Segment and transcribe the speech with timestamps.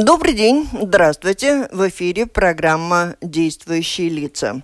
[0.00, 1.68] Добрый день, здравствуйте.
[1.72, 4.62] В эфире программа «Действующие лица».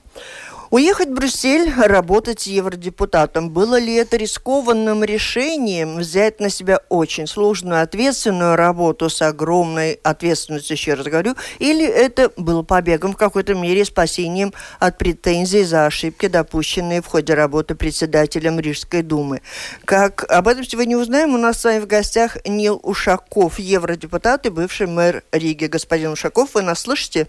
[0.74, 3.50] Уехать в Брюссель, работать евродепутатом.
[3.50, 10.74] Было ли это рискованным решением взять на себя очень сложную, ответственную работу с огромной ответственностью,
[10.74, 16.26] еще раз говорю, или это было побегом в какой-то мере спасением от претензий за ошибки,
[16.26, 19.42] допущенные в ходе работы председателем Рижской думы?
[19.84, 24.50] Как об этом сегодня узнаем, у нас с вами в гостях Нил Ушаков, евродепутат и
[24.50, 25.66] бывший мэр Риги.
[25.66, 27.28] Господин Ушаков, вы нас слышите?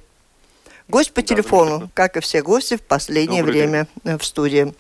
[0.88, 4.20] Гость по телефону, как и все гости в последнее Добрый время день.
[4.20, 4.74] в студии.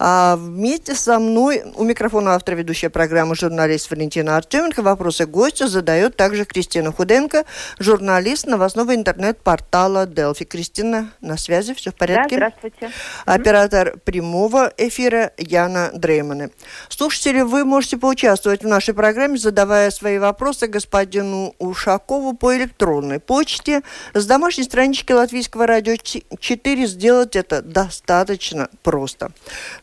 [0.00, 4.82] А вместе со мной у микрофона автор ведущая программы журналист Валентина Артеменко.
[4.82, 7.44] Вопросы гостю задает также Кристина Худенко,
[7.78, 10.44] журналист новостного интернет-портала Delphi.
[10.44, 12.36] Кристина, на связи, все в порядке?
[12.36, 12.90] Да, здравствуйте.
[13.24, 16.50] Оператор прямого эфира Яна Дрейманы.
[16.88, 23.82] Слушатели, вы можете поучаствовать в нашей программе, задавая свои вопросы господину Ушакову по электронной почте
[24.14, 25.94] с домашней странички Латвийского радио
[26.40, 29.30] 4 сделать это достаточно просто.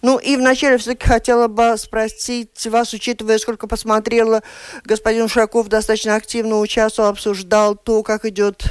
[0.01, 4.41] Ну и вначале все-таки хотела бы спросить вас, учитывая, сколько посмотрела,
[4.85, 8.63] господин Шаков достаточно активно участвовал, обсуждал то, как идет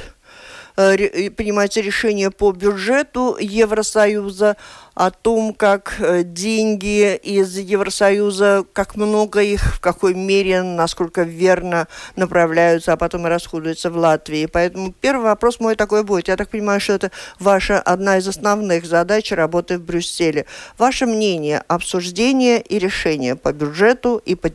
[0.75, 4.57] принимается решение по бюджету Евросоюза
[4.93, 11.87] о том, как э, деньги из Евросоюза, как много их, в какой мере, насколько верно
[12.15, 14.45] направляются, а потом и расходуются в Латвии.
[14.45, 16.29] Поэтому первый вопрос мой такой будет.
[16.29, 20.45] Я так понимаю, что это ваша одна из основных задач работы в Брюсселе.
[20.77, 24.49] Ваше мнение, обсуждение и решение по бюджету и по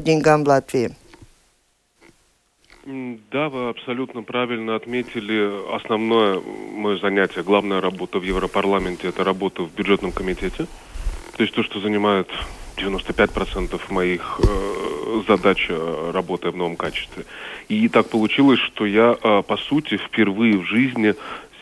[0.00, 0.96] деньгам в Латвии?
[2.86, 5.74] Да, вы абсолютно правильно отметили.
[5.74, 10.66] Основное мое занятие, главная работа в Европарламенте– это работа в бюджетном комитете.
[11.36, 12.28] То есть то, что занимает
[12.76, 17.24] 95% моих э, задач, э, работая в новом качестве.
[17.68, 21.14] И так получилось, что я, э, по сути, впервые в жизни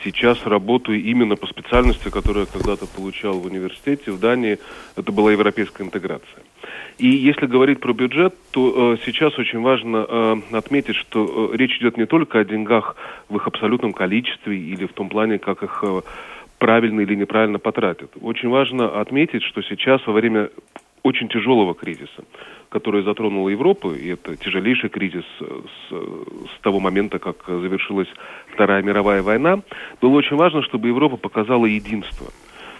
[0.03, 4.59] сейчас работаю именно по специальности, которую я когда-то получал в университете в Дании.
[4.97, 6.43] Это была европейская интеграция.
[6.97, 11.77] И если говорить про бюджет, то э, сейчас очень важно э, отметить, что э, речь
[11.79, 12.95] идет не только о деньгах
[13.29, 16.01] в их абсолютном количестве или в том плане, как их э,
[16.59, 18.11] правильно или неправильно потратят.
[18.21, 20.49] Очень важно отметить, что сейчас во время
[21.01, 22.23] очень тяжелого кризиса,
[22.69, 28.07] который затронул Европу, и это тяжелейший кризис с, с того момента, как завершилась
[28.53, 29.59] Вторая мировая война,
[29.99, 32.27] было очень важно, чтобы Европа показала единство–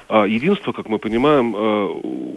[0.09, 1.85] единство, как мы понимаем, э,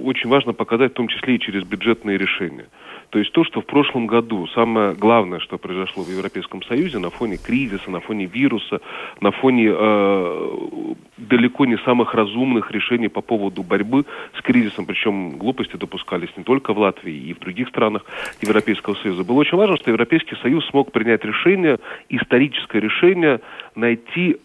[0.04, 2.66] очень важно показать, в том числе и через бюджетные решения.
[3.10, 7.10] То есть то, что в прошлом году самое главное, что произошло в Европейском Союзе на
[7.10, 8.80] фоне кризиса, на фоне вируса,
[9.20, 14.04] на фоне э, далеко не самых разумных решений по поводу борьбы
[14.38, 18.04] с кризисом, причем глупости допускались не только в Латвии и в других странах
[18.40, 19.24] Европейского Союза.
[19.24, 21.78] Было очень важно, что Европейский Союз смог принять решение,
[22.08, 23.40] историческое решение,
[23.74, 24.36] найти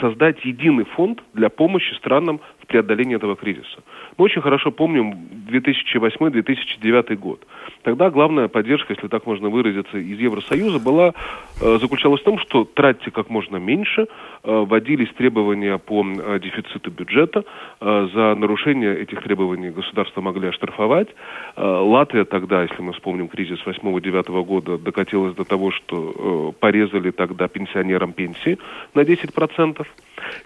[0.00, 2.40] создать единый фонд для помощи странам
[2.70, 3.82] в преодолении этого кризиса.
[4.18, 5.14] Мы очень хорошо помним
[5.50, 7.46] 2008-2009 год.
[7.82, 11.14] Тогда главная поддержка, если так можно выразиться, из Евросоюза была,
[11.60, 14.06] э, заключалась в том, что тратьте как можно меньше, э,
[14.44, 17.44] вводились требования по э, дефициту бюджета,
[17.80, 21.08] за нарушение этих требований государства могли оштрафовать.
[21.56, 28.12] Латвия тогда, если мы вспомним кризис 8-9 года, докатилась до того, что порезали тогда пенсионерам
[28.12, 28.58] пенсии
[28.94, 29.86] на 10%.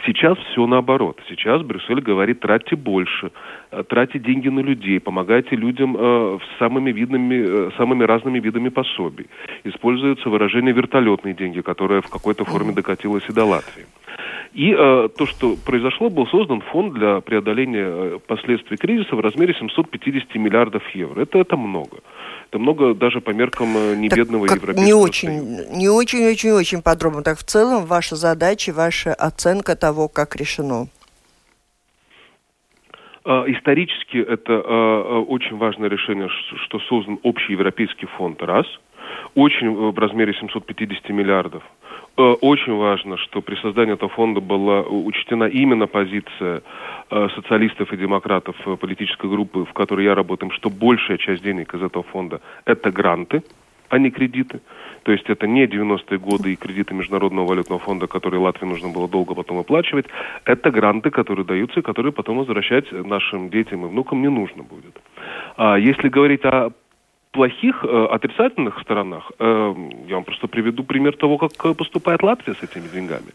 [0.06, 1.20] Сейчас все наоборот.
[1.28, 3.30] Сейчас Брюссель говорит, тратьте больше,
[3.78, 9.26] э, тратьте деньги на людей, помогайте людям э, самыми, видными, э, самыми разными видами пособий.
[9.64, 13.86] Используется выражение «вертолетные деньги», которое в какой-то форме докатилось и до Латвии.
[14.52, 19.52] И э, то, что произошло, был создан фонд для преодоления э, последствий кризиса в размере
[19.54, 21.22] 750 миллиардов евро.
[21.22, 21.98] Это, это много.
[22.50, 25.76] Это много даже по меркам э, небедного так, европейского не очень, союза.
[25.76, 27.22] Не очень-очень-очень подробно.
[27.22, 30.86] Так в целом ваша задача, ваша оценка того, как решено?
[33.24, 38.66] А, исторически это а, очень важное решение, что создан общий европейский фонд, раз.
[39.34, 41.62] Очень э, в размере 750 миллиардов.
[42.16, 46.62] Э, очень важно, что при создании этого фонда была учтена именно позиция
[47.10, 51.82] э, социалистов и демократов политической группы, в которой я работаю, что большая часть денег из
[51.82, 53.42] этого фонда– это гранты,
[53.88, 54.60] а не кредиты.
[55.04, 59.06] То есть это не 90-е годы и кредиты Международного валютного фонда, которые Латвии нужно было
[59.06, 60.06] долго потом оплачивать.
[60.44, 64.98] Это гранты, которые даются и которые потом возвращать нашим детям и внукам не нужно будет.
[65.56, 66.70] А если говорить о
[67.32, 69.74] плохих, э, отрицательных сторонах, э,
[70.08, 73.32] я вам просто приведу пример того, как поступает Латвия с этими деньгами.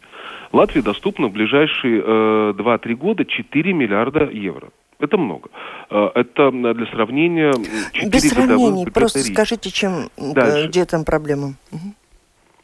[0.52, 4.70] Латвии доступно в ближайшие э, 2-3 года 4 миллиарда евро.
[5.00, 5.48] Это много.
[5.90, 7.52] Э, это для сравнения
[7.92, 10.68] 4 Без сравнений, просто скажите, чем, э, Дальше.
[10.68, 11.54] где там проблема?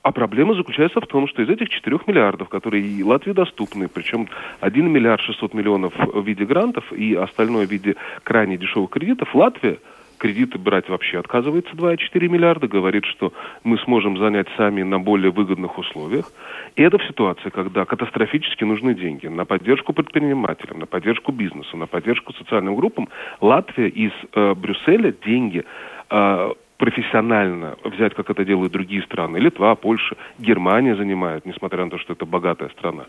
[0.03, 4.29] А проблема заключается в том, что из этих 4 миллиардов, которые и Латвии доступны, причем
[4.61, 9.79] 1 миллиард 600 миллионов в виде грантов и остальное в виде крайне дешевых кредитов, Латвия
[10.16, 13.32] кредиты брать вообще отказывается 2,4 миллиарда, говорит, что
[13.64, 16.30] мы сможем занять сами на более выгодных условиях.
[16.76, 21.86] И это в ситуации, когда катастрофически нужны деньги на поддержку предпринимателям, на поддержку бизнесу, на
[21.86, 23.08] поддержку социальным группам.
[23.40, 25.64] Латвия из э, Брюсселя деньги
[26.10, 31.99] э, профессионально взять, как это делают другие страны, Литва, Польша, Германия занимают, несмотря на то,
[31.99, 33.06] что это богатая страна,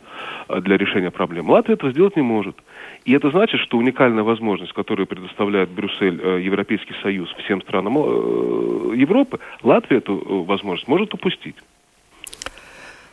[0.49, 1.49] э, для решения проблем.
[1.49, 2.55] Латвия этого сделать не может.
[3.05, 8.95] И это значит, что уникальная возможность, которую предоставляет Брюссель, э, Европейский Союз всем странам э,
[8.95, 11.55] Европы, Латвия эту возможность может упустить.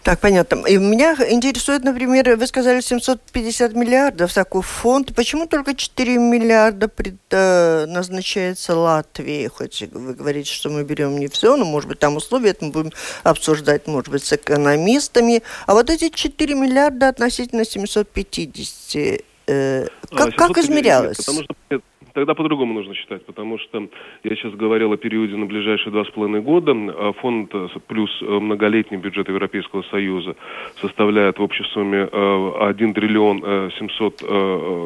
[0.04, 0.66] Так, понятно.
[0.66, 5.14] И меня интересует, например, вы сказали 750 миллиардов такой фонд.
[5.14, 9.46] Почему только 4 миллиарда пред, э, назначается Латвии?
[9.46, 12.70] Хоть вы говорите, что мы берем не все, но, может быть, там условия, это мы
[12.70, 12.92] будем
[13.22, 15.42] обсуждать, может быть, с экономистами.
[15.66, 21.16] А вот эти 4 миллиарда относительно 750, э, как, а, как измерялось?
[21.16, 21.80] Потому что
[22.14, 23.88] Тогда по-другому нужно считать, потому что
[24.22, 26.72] я сейчас говорил о периоде на ближайшие два с половиной года.
[26.72, 30.36] А фонд э, плюс э, многолетний бюджет Европейского Союза
[30.80, 34.22] составляет в общей сумме 1 э, триллион 700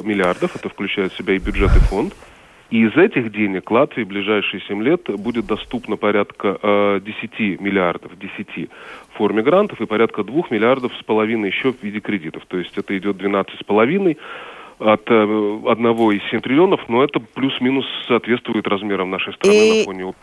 [0.06, 0.56] миллиардов.
[0.56, 2.14] Это включает в себя и бюджет, и фонд.
[2.70, 8.18] И из этих денег Латвии в ближайшие 7 лет будет доступно порядка э, 10 миллиардов,
[8.18, 8.70] 10
[9.10, 12.44] в форме грантов и порядка 2 миллиардов с половиной еще в виде кредитов.
[12.46, 14.18] То есть это идет 12 с половиной
[14.78, 19.78] от э, одного из 7 триллионов, но это плюс-минус соответствует размерам нашей страны и...
[19.78, 20.04] на фоне...
[20.04, 20.14] Угу.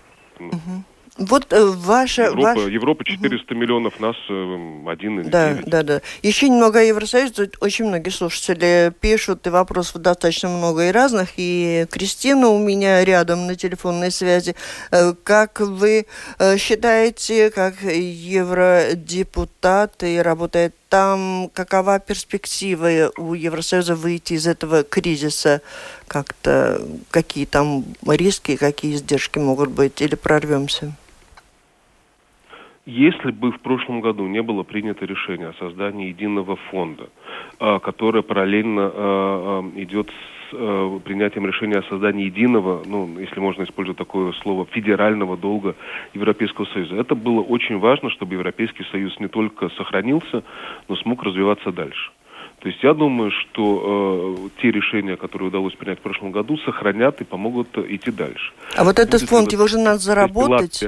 [1.18, 2.24] Вот э, ваша...
[2.24, 2.68] Европа, ваш...
[2.68, 3.62] Европа 400 угу.
[3.62, 5.70] миллионов, нас э, один или Да, 9.
[5.70, 6.02] да, да.
[6.24, 7.52] Еще немного о Евросоюзе.
[7.62, 11.30] Очень многие слушатели пишут, и вопросов достаточно много и разных.
[11.38, 14.58] И Кристина у меня рядом на телефонной связи.
[14.92, 16.06] Э, как вы
[16.38, 25.62] э, считаете, как евродепутат и работает там, какова перспектива у Евросоюза выйти из этого кризиса?
[26.08, 30.02] Как-то какие там риски, какие издержки могут быть?
[30.02, 30.94] Или прорвемся?
[32.86, 37.10] Если бы в прошлом году не было принято решение о создании единого фонда,
[37.60, 40.12] а, которое параллельно а, а, идет
[40.56, 45.76] с принятием решения о создании единого, ну, если можно использовать такое слово, федерального долга
[46.14, 46.96] Европейского Союза.
[46.96, 50.44] Это было очень важно, чтобы Европейский Союз не только сохранился,
[50.88, 52.12] но смог развиваться дальше.
[52.60, 57.22] То есть я думаю, что э, те решения, которые удалось принять в прошлом году, сохранят
[57.22, 58.54] и помогут идти дальше.
[58.76, 60.84] А вот этот фонд, его же надо заработать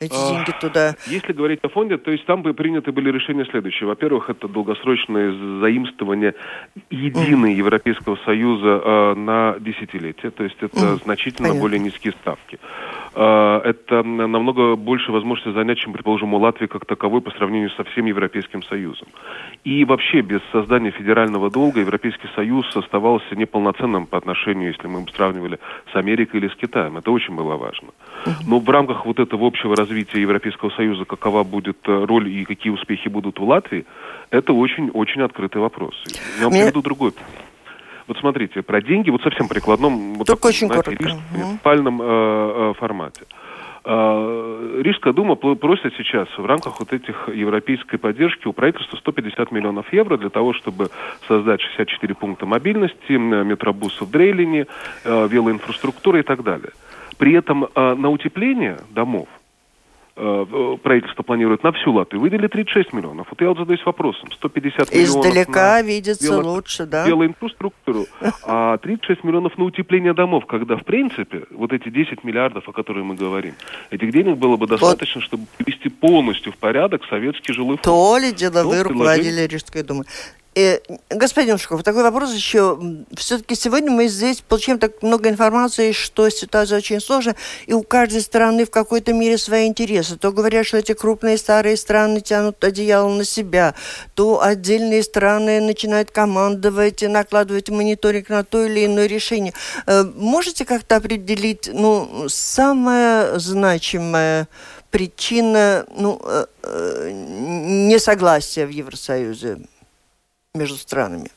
[0.00, 0.94] эти а, деньги туда?
[1.06, 3.86] Если говорить о фонде, то есть там бы приняты были решения следующие.
[3.86, 5.30] Во-первых, это долгосрочное
[5.60, 6.34] заимствование
[6.90, 11.04] единой Европейского Союза э, на десятилетие, то есть это mm.
[11.04, 11.60] значительно Понятно.
[11.60, 12.58] более низкие ставки.
[13.14, 17.84] Э, это намного больше возможности занять, чем, предположим, у Латвии как таковой по сравнению со
[17.84, 19.08] всем Европейским Союзом.
[19.64, 25.58] И вообще без создания федерального долга Европейский Союз оставался неполноценным по отношению, если мы сравнивали
[25.92, 26.98] с Америкой или с Китаем.
[26.98, 27.88] Это очень было важно.
[28.46, 32.72] Но в рамках вот этого общего развития Европейского Союза, какова будет э, роль и какие
[32.72, 33.86] успехи будут в Латвии,
[34.30, 35.94] это очень-очень открытый вопрос.
[36.38, 36.62] Я вам Мне...
[36.62, 37.12] приведу другой
[38.10, 41.20] вот смотрите, про деньги вот совсем прикладном, вот Только таком, очень знаете, коротко.
[41.30, 43.22] муниципальном э, э, формате.
[43.84, 49.92] Э, Рижская дума просит сейчас в рамках вот этих европейской поддержки у правительства 150 миллионов
[49.92, 50.90] евро для того, чтобы
[51.28, 54.66] создать 64 пункта мобильности, метробусов в Дрейлине,
[55.04, 56.72] э, велоинфраструктуры и так далее.
[57.16, 59.28] При этом э, на утепление домов
[60.14, 63.28] правительство планирует на всю Латвию, выделили 36 миллионов.
[63.30, 67.06] Вот я вот задаюсь вопросом, 150 миллионов Издалека на видится вело, лучше, да?
[67.06, 68.06] Велоинфраструктуру,
[68.44, 73.04] а 36 миллионов на утепление домов, когда, в принципе, вот эти 10 миллиардов, о которых
[73.04, 73.54] мы говорим,
[73.90, 75.26] этих денег было бы достаточно, вот.
[75.26, 77.82] чтобы привести полностью в порядок советский жилой фонд.
[77.82, 80.06] То ли дело вы руководили Рижской думой.
[80.56, 80.78] Э,
[81.10, 82.78] господин Ушков, такой вопрос еще.
[83.14, 88.20] Все-таки сегодня мы здесь получаем так много информации, что ситуация очень сложная, и у каждой
[88.20, 90.16] страны в какой-то мере свои интересы.
[90.16, 93.74] То говорят, что эти крупные старые страны тянут одеяло на себя,
[94.14, 99.52] то отдельные страны начинают командовать и накладывать мониторинг на то или иное решение.
[99.86, 104.48] Э, можете как-то определить, ну, самое значимое
[104.90, 109.60] причина ну, э, несогласия в Евросоюзе?
[110.54, 111.28] Между странами?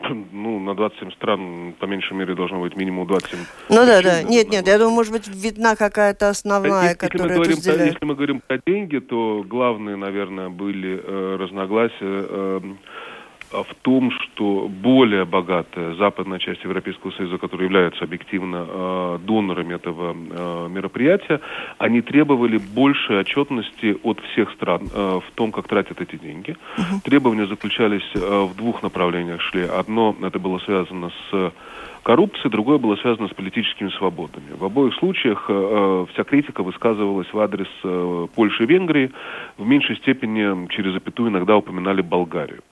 [0.00, 3.38] Ну, на 27 стран, по меньшей мере, должно быть минимум 27.
[3.68, 4.22] Ну да, да.
[4.22, 7.92] Нет, нет, я думаю, может быть, видна какая-то основная, если которая мы говорим, разделяет.
[7.92, 12.60] Если мы говорим про деньги, то главные, наверное, были э, разногласия э,
[13.50, 20.14] в том, что более богатая западная часть Европейского Союза, которая является объективно э, донорами этого
[20.14, 21.40] э, мероприятия,
[21.78, 26.56] они требовали большей отчетности от всех стран э, в том, как тратят эти деньги.
[26.76, 27.02] Uh-huh.
[27.04, 29.62] Требования заключались э, в двух направлениях шли.
[29.62, 31.52] Одно это было связано с
[32.08, 34.54] коррупцией, другое было связано с политическими свободами.
[34.58, 39.10] В обоих случаях э, вся критика высказывалась в адрес э, Польши и Венгрии,
[39.58, 42.62] в меньшей степени через запятую иногда упоминали Болгарию.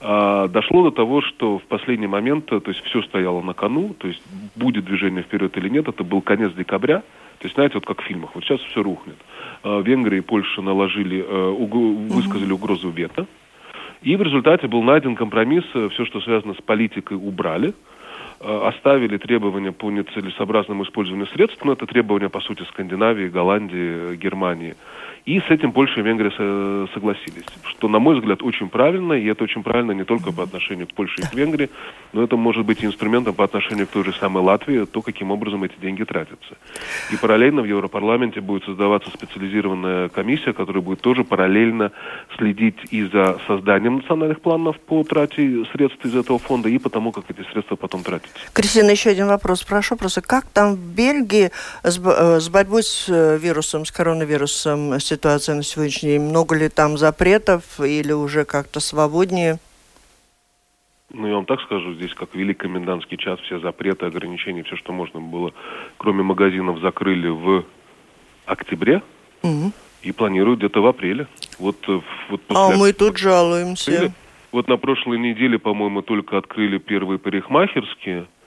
[0.00, 4.06] А, дошло до того, что в последний момент, то есть все стояло на кону, то
[4.06, 4.22] есть
[4.54, 8.04] будет движение вперед или нет, это был конец декабря, то есть, знаете, вот как в
[8.04, 9.16] фильмах, вот сейчас все рухнет.
[9.62, 11.50] А, Венгрия и Польша наложили, э,
[12.10, 13.26] высказали угрозу вето,
[14.02, 17.74] и в результате был найден компромисс, э, все, что связано с политикой, убрали,
[18.40, 24.76] э, оставили требования по нецелесообразному использованию средств, но это требования, по сути, Скандинавии, Голландии, Германии.
[25.24, 26.30] И с этим Польша и Венгрия
[26.94, 30.86] согласились, что, на мой взгляд, очень правильно, и это очень правильно не только по отношению
[30.86, 31.70] к Польше и к Венгрии,
[32.12, 35.64] но это может быть инструментом по отношению к той же самой Латвии, то, каким образом
[35.64, 36.56] эти деньги тратятся.
[37.12, 41.92] И параллельно в Европарламенте будет создаваться специализированная комиссия, которая будет тоже параллельно
[42.36, 47.12] следить и за созданием национальных планов по трате средств из этого фонда, и по тому,
[47.12, 48.34] как эти средства потом тратятся.
[48.52, 49.62] Кристина, еще один вопрос.
[49.62, 51.50] Прошу просто, как там в Бельгии
[51.82, 56.22] с, э, с борьбой с э, вирусом, с коронавирусом ситуация на сегодняшний день?
[56.22, 59.58] Много ли там запретов или уже как-то свободнее?
[61.10, 64.92] Ну, я вам так скажу, здесь как велик комендантский час, все запреты, ограничения, все, что
[64.92, 65.54] можно было,
[65.96, 67.64] кроме магазинов, закрыли в
[68.44, 69.02] октябре
[69.42, 69.72] угу.
[70.02, 71.26] и планируют где-то в апреле.
[71.58, 74.12] Вот, э, вот а мы тут жалуемся.
[74.52, 78.26] Вот на прошлой неделе, по-моему, только открыли первые парикмахерские–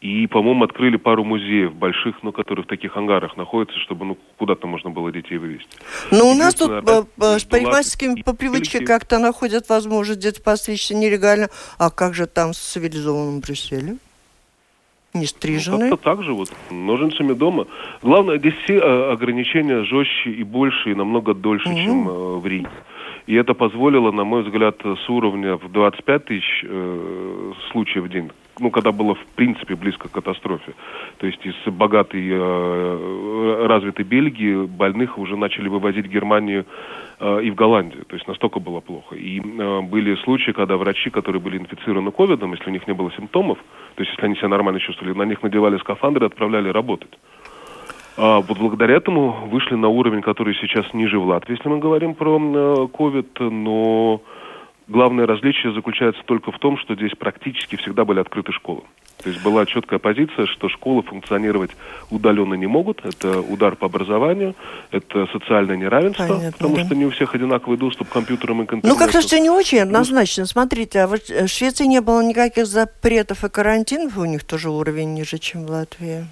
[0.00, 4.66] и, по-моему, открыли пару музеев больших, ну, которые в таких ангарах находятся, чтобы ну, куда-то
[4.66, 5.68] можно было детей вывести.
[6.10, 10.94] Ну, у нас тут опять, э, с парикмахерскими по привычке как-то находят возможность где-то постричься
[10.94, 11.48] нелегально.
[11.78, 13.98] А как же там с цивилизованным Брюсселем?
[15.12, 15.90] Не стриженные?
[15.90, 17.66] Ну, как-то так же, вот, ножницами дома.
[18.00, 21.76] Главное, здесь все э, ограничения жестче и больше, и намного дольше, угу.
[21.76, 22.70] чем э, в Риге.
[23.30, 28.28] И это позволило, на мой взгляд, с уровня в 25 тысяч э, случаев в день,
[28.58, 30.72] ну, когда было в принципе близко к катастрофе.
[31.18, 36.66] То есть из богатой, э, развитой Бельгии больных уже начали вывозить в Германию
[37.20, 38.04] э, и в Голландию.
[38.06, 39.14] То есть настолько было плохо.
[39.14, 43.12] И э, были случаи, когда врачи, которые были инфицированы ковидом, если у них не было
[43.12, 43.58] симптомов,
[43.94, 47.16] то есть если они себя нормально чувствовали, на них надевали скафандры и отправляли работать.
[48.22, 52.14] А вот благодаря этому вышли на уровень, который сейчас ниже в Латвии, если мы говорим
[52.14, 54.20] про ковид, но
[54.90, 58.82] Главное различие заключается только в том, что здесь практически всегда были открыты школы.
[59.22, 61.70] То есть была четкая позиция, что школы функционировать
[62.10, 63.04] удаленно не могут.
[63.04, 64.56] Это удар по образованию,
[64.90, 66.84] это социальное неравенство, Понятно, потому да.
[66.84, 68.88] что не у всех одинаковый доступ к компьютерам и к интернету.
[68.88, 70.44] Ну, как-то все не очень однозначно.
[70.44, 75.14] Смотрите, а вот в Швеции не было никаких запретов и карантинов, у них тоже уровень
[75.14, 76.24] ниже, чем в Латвии.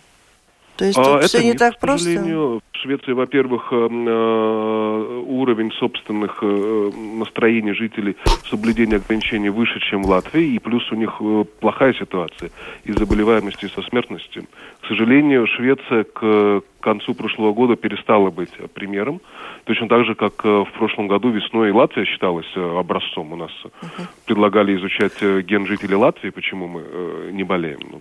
[0.78, 2.08] То есть а, все не так просто?
[2.08, 8.16] В Швеции, во-первых, э, э, уровень собственных э, настроений жителей
[8.48, 11.20] соблюдения ограничений выше, чем в Латвии, и плюс у них
[11.58, 12.50] плохая ситуация
[12.84, 14.44] и заболеваемости, и со смертностью.
[14.82, 19.20] К сожалению, Швеция к концу прошлого года перестала быть примером.
[19.64, 23.32] Точно так же, как в прошлом году весной Латвия считалась образцом.
[23.32, 24.06] У нас uh-huh.
[24.26, 28.00] предлагали изучать ген жителей Латвии, почему мы не болеем.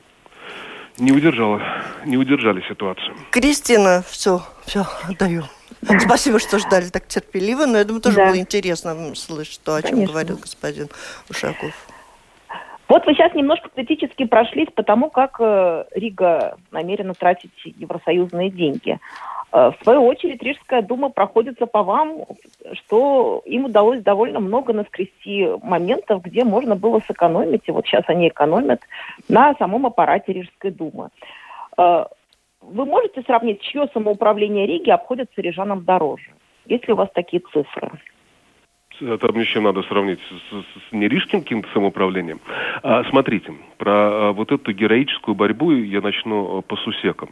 [1.00, 1.62] Не удержала,
[2.06, 3.16] не удержали ситуацию.
[3.32, 5.44] Кристина, все, все, отдаю.
[6.00, 8.28] Спасибо, что ждали так терпеливо, но я думаю, тоже да.
[8.28, 10.14] было интересно слышать то, о чем Конечно.
[10.14, 10.88] говорил господин
[11.30, 11.72] Ушаков.
[12.90, 18.98] Вот вы сейчас немножко критически прошлись по тому, как э, Рига намерена тратить евросоюзные деньги.
[19.52, 22.26] Э, в свою очередь, Рижская дума проходится по вам,
[22.74, 28.28] что им удалось довольно много наскрести моментов, где можно было сэкономить, и вот сейчас они
[28.28, 28.82] экономят
[29.30, 31.10] на самом аппарате Рижской думы.
[31.78, 32.06] Э,
[32.62, 36.32] вы можете сравнить, чье самоуправление Риги обходится рижанам дороже?
[36.66, 37.92] Есть ли у вас такие цифры?
[39.00, 42.40] это мне чем надо сравнить с, с, с нерижским каким-то самоуправлением.
[42.82, 47.30] А, смотрите, про а, вот эту героическую борьбу я начну по сусекам.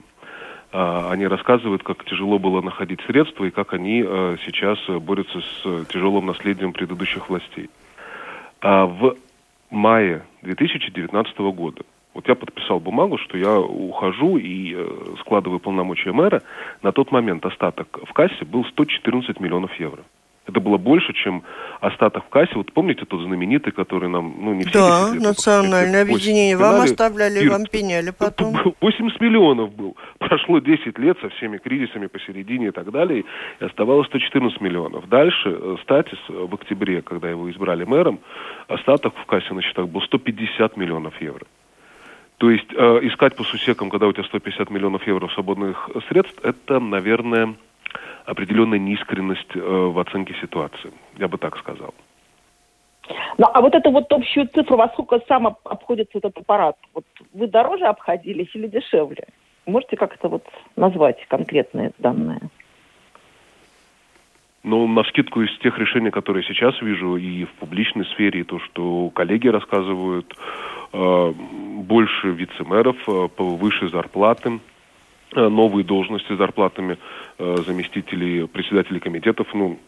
[0.72, 5.86] А, они рассказывают, как тяжело было находить средства и как они а, сейчас борются с
[5.86, 7.70] тяжелым наследием предыдущих властей.
[8.62, 9.16] А, в
[9.70, 11.84] мае 2019 года
[12.16, 16.42] вот я подписал бумагу, что я ухожу и э, складываю полномочия мэра.
[16.82, 20.02] На тот момент остаток в кассе был 114 миллионов евро.
[20.48, 21.44] Это было больше, чем
[21.82, 22.52] остаток в кассе.
[22.56, 26.56] Вот помните тот знаменитый, который нам, ну, не все Да, национальное объединение.
[26.56, 27.52] Вам оставляли, Пирт.
[27.52, 28.56] вам пеняли потом.
[28.80, 29.96] 80 миллионов был.
[30.20, 33.24] Прошло 10 лет со всеми кризисами посередине и так далее,
[33.60, 35.10] и оставалось 114 миллионов.
[35.10, 38.20] Дальше э, Статис в октябре, когда его избрали мэром,
[38.68, 41.46] остаток в кассе на счетах был 150 миллионов евро.
[42.38, 46.80] То есть э, искать по сусекам, когда у тебя 150 миллионов евро свободных средств, это,
[46.80, 47.56] наверное,
[48.26, 50.92] определенная неискренность э, в оценке ситуации.
[51.18, 51.94] Я бы так сказал.
[53.38, 56.76] Ну, а вот эту вот общую цифру, во сколько сам обходится этот аппарат?
[56.94, 59.26] Вот вы дороже обходились или дешевле?
[59.66, 60.44] Можете как-то вот
[60.76, 62.40] назвать конкретные данные?
[64.64, 68.60] Ну, на скидку из тех решений, которые сейчас вижу и в публичной сфере, и то,
[68.60, 70.34] что коллеги рассказывают,
[70.92, 71.34] э,
[71.84, 74.60] больше вице-мэров, э, выше зарплаты,
[75.36, 76.98] новые должности с зарплатами
[77.38, 79.48] э, заместителей, председателей комитетов.
[79.54, 79.80] Ну,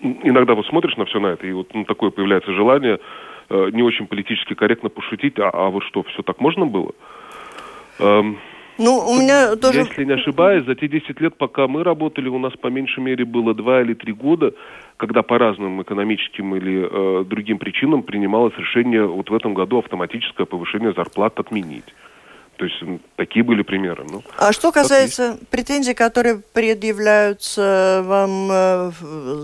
[0.00, 2.98] иногда вот смотришь на все на это, и вот ну, такое появляется желание
[3.50, 6.92] не очень политически корректно пошутить, а, а вот что, все так можно было?
[7.98, 8.38] Эм,
[8.80, 9.80] ну, у меня тоже...
[9.80, 13.26] Если не ошибаюсь, за те 10 лет, пока мы работали, у нас по меньшей мере
[13.26, 14.54] было 2 или 3 года,
[14.96, 20.46] когда по разным экономическим или э, другим причинам принималось решение вот в этом году автоматическое
[20.46, 21.94] повышение зарплат отменить.
[22.60, 22.76] То есть
[23.16, 24.04] такие были примеры.
[24.06, 28.92] Ну, а что касается претензий, которые предъявляются вам э,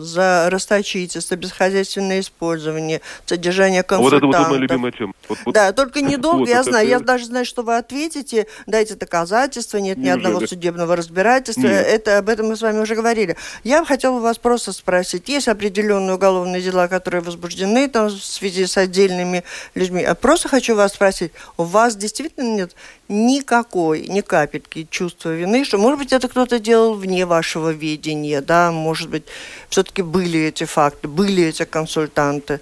[0.02, 4.28] за расточительство, бесхозяйственное использование, содержание консультантов.
[4.28, 5.14] Вот это вот моя любимая тема.
[5.28, 6.98] Вот, вот, да, только недолго, вот я знаю, это...
[6.98, 10.14] я даже знаю, что вы ответите, дайте доказательства, нет Неужели?
[10.14, 11.86] ни одного судебного разбирательства, нет.
[11.86, 13.36] это об этом мы с вами уже говорили.
[13.64, 18.76] Я хотела вас просто спросить, есть определенные уголовные дела, которые возбуждены там, в связи с
[18.76, 22.74] отдельными людьми, а просто хочу вас спросить, у вас действительно нет
[23.08, 28.72] никакой, ни капельки чувства вины, что, может быть, это кто-то делал вне вашего видения, да,
[28.72, 29.24] может быть,
[29.68, 32.60] все-таки были эти факты, были эти консультанты,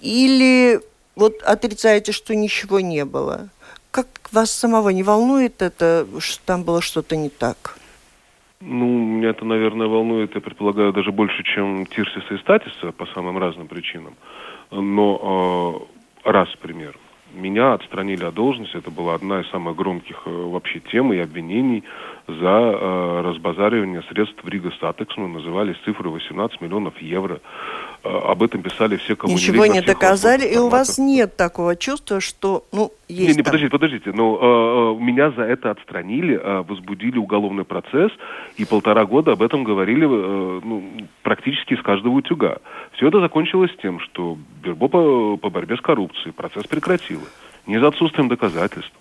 [0.00, 0.80] или
[1.16, 3.48] вот отрицаете, что ничего не было.
[3.90, 7.78] Как вас самого не волнует это, что там было что-то не так?
[8.60, 13.38] Ну, меня это, наверное, волнует, я предполагаю, даже больше, чем Тирсиса и Статиса по самым
[13.38, 14.14] разным причинам.
[14.70, 15.88] Но
[16.24, 16.96] э, раз пример–
[17.34, 18.76] меня отстранили от должности.
[18.76, 21.84] Это была одна из самых громких э, вообще тем и обвинений
[22.28, 25.16] за э, разбазаривание средств в Рига Статекс.
[25.16, 27.40] Мы называли цифры 18 миллионов евро.
[28.04, 31.74] Э, об этом писали все, кому Ничего не, не доказали, и у вас нет такого
[31.74, 34.12] чувства, что, ну, есть Не, не, подождите, подождите.
[34.12, 38.12] Но э, меня за это отстранили, э, возбудили уголовный процесс,
[38.56, 40.84] и полтора года об этом говорили э, ну,
[41.22, 42.58] практически из каждого утюга.
[42.92, 47.24] Все это закончилось тем, что Бюро по, по борьбе с коррупцией процесс прекратило.
[47.66, 48.92] Не за отсутствием доказательств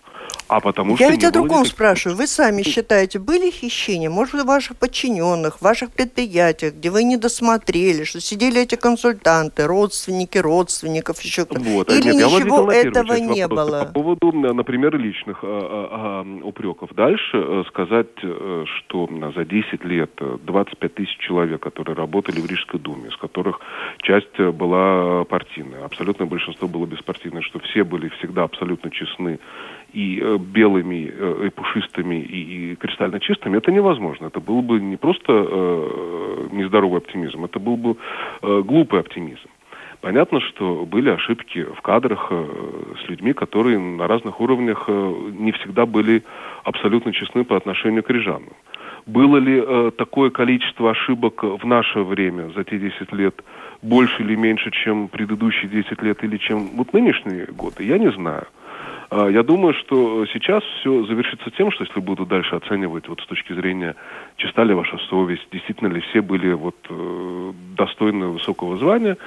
[0.51, 1.11] а потому Я что...
[1.11, 1.73] ведь о другом никаких...
[1.73, 2.17] спрашиваю.
[2.17, 7.15] Вы сами считаете, были хищения, может, в ваших подчиненных, в ваших предприятиях, где вы не
[7.15, 11.61] досмотрели, что сидели эти консультанты, родственники родственников, еще кто-то?
[11.61, 11.89] Вот.
[11.89, 13.85] Или Нет, ничего этого не было?
[13.85, 16.89] По поводу, например, личных а, а, а, упреков.
[16.95, 22.79] Дальше э, сказать, э, что за 10 лет 25 тысяч человек, которые работали в Рижской
[22.79, 23.61] думе, из которых
[24.01, 29.39] часть была партийная, абсолютное большинство было беспартийное, что все были всегда абсолютно честны
[29.93, 34.27] и э, белыми, э, и пушистыми, и, кристально чистыми, это невозможно.
[34.27, 37.95] Это был бы не просто э, нездоровый оптимизм, это был бы
[38.41, 39.49] глупый оптимизм.
[40.01, 46.23] Понятно, что были ошибки в кадрах с людьми, которые на разных уровнях не всегда были
[46.63, 48.53] абсолютно честны по отношению к рижанам.
[49.05, 53.43] Было ли такое количество ошибок в наше время за те 10 лет
[53.83, 58.47] больше или меньше, чем предыдущие 10 лет или чем вот нынешние годы, я не знаю.
[59.11, 63.25] А, я думаю, что сейчас все завершится тем, что если буду дальше оценивать вот с
[63.25, 63.95] точки зрения,
[64.37, 69.17] чиста ли ваша совесть, действительно ли все были вот э, достойны высокого звания,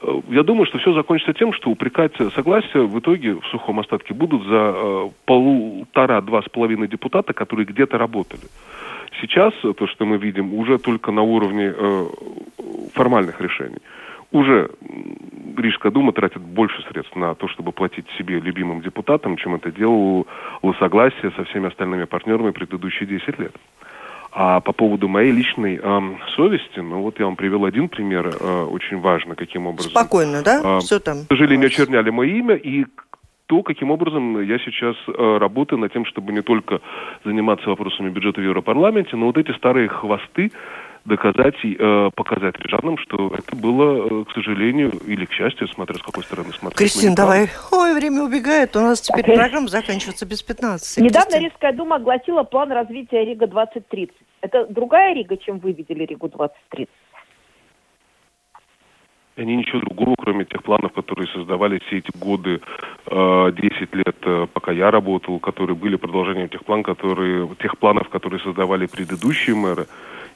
[0.00, 4.14] э, я думаю, что все закончится тем, что упрекать согласие в итоге в сухом остатке
[4.14, 8.44] будут за э, полтора-два с половиной депутата, которые где-то работали.
[9.20, 12.06] Сейчас то, что мы видим, уже только на уровне э,
[12.94, 13.80] формальных решений
[14.32, 14.70] уже
[15.56, 20.24] Рижская дума тратит больше средств на то, чтобы платить себе любимым депутатам, чем это делало
[20.78, 23.54] согласие со всеми остальными партнерами предыдущие 10 лет.
[24.34, 26.00] А по поводу моей личной э,
[26.34, 29.90] совести, ну вот я вам привел один пример, э, очень важно, каким образом.
[29.90, 30.62] Спокойно, да?
[30.64, 31.26] Э, Все там.
[31.26, 32.86] К сожалению, очерняли мое имя, и
[33.46, 36.80] то, каким образом я сейчас э, работаю над тем, чтобы не только
[37.26, 40.50] заниматься вопросами бюджета в Европарламенте, но вот эти старые хвосты
[41.04, 45.96] доказать и э, показать рижанам, что это было, э, к сожалению, или к счастью, смотря
[45.96, 46.78] с какой стороны смотреть.
[46.78, 47.48] Кристина, давай.
[47.70, 48.76] Ой, время убегает.
[48.76, 50.98] У нас теперь программа заканчивается без 15.
[50.98, 51.48] Недавно Кристина.
[51.48, 54.14] Рижская дума огласила план развития Рига 2030.
[54.42, 56.88] Это другая Рига, чем вы видели Ригу 2030?
[59.36, 62.60] Они ничего другого, кроме тех планов, которые создавали все эти годы,
[63.06, 68.10] э, 10 лет, э, пока я работал, которые были продолжением тех, план, которые, тех планов,
[68.10, 69.86] которые создавали предыдущие мэры.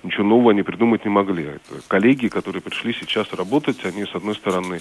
[0.03, 1.45] Ничего нового они придумать не могли.
[1.45, 4.81] Это коллеги, которые пришли сейчас работать, они, с одной стороны,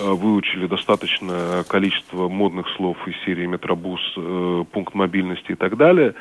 [0.00, 6.14] э, выучили достаточное количество модных слов из серии «Метробус», э, «Пункт мобильности» и так далее,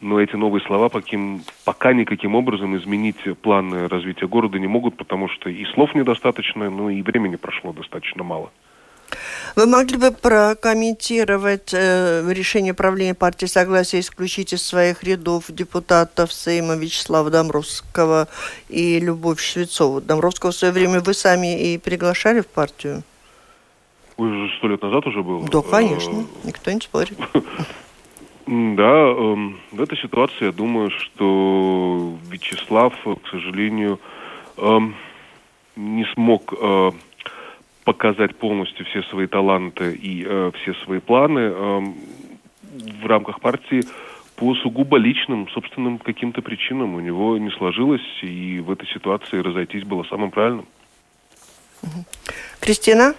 [0.00, 5.28] но эти новые слова поким, пока никаким образом изменить планы развития города не могут, потому
[5.28, 8.50] что и слов недостаточно, ну и времени прошло достаточно мало.
[9.56, 16.76] Вы могли бы прокомментировать э, решение правления партии Согласия исключить из своих рядов депутатов Сейма
[16.76, 18.28] Вячеслава Домровского
[18.68, 20.00] и Любовь Швецову?
[20.00, 23.02] Домровского в свое время вы сами и приглашали в партию?
[24.16, 25.42] Вы же сто лет назад уже был.
[25.42, 27.18] Да, конечно, никто не спорит.
[28.46, 34.00] Да, эм, в этой ситуации я думаю, что Вячеслав, к сожалению,
[34.56, 34.96] эм,
[35.76, 36.90] не смог э,
[37.84, 41.94] показать полностью все свои таланты и э, все свои планы эм,
[43.02, 43.82] в рамках партии
[44.36, 46.94] по сугубо личным, собственным каким-то причинам.
[46.94, 50.66] У него не сложилось, и в этой ситуации разойтись было самым правильным.
[52.60, 53.14] Кристина?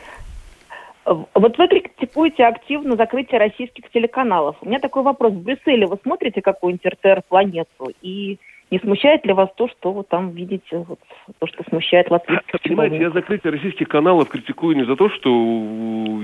[1.05, 4.55] Вот вы критикуете активно закрытие российских телеканалов.
[4.61, 5.33] У меня такой вопрос.
[5.33, 7.91] В Брюсселе вы смотрите какую-нибудь РТР «Планету»?
[8.01, 8.37] И
[8.71, 10.99] не смущает ли вас то, что вы там видите, вот,
[11.39, 15.29] то, что смущает латвийских Понимаете, я закрытие российских каналов критикую не за то, что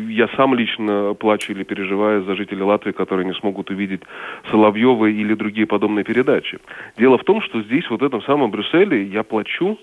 [0.07, 4.01] я сам лично плачу или переживаю за жителей Латвии, которые не смогут увидеть
[4.49, 6.59] Соловьева или другие подобные передачи.
[6.97, 9.77] Дело в том, что здесь, вот в этом самом Брюсселе, я плачу,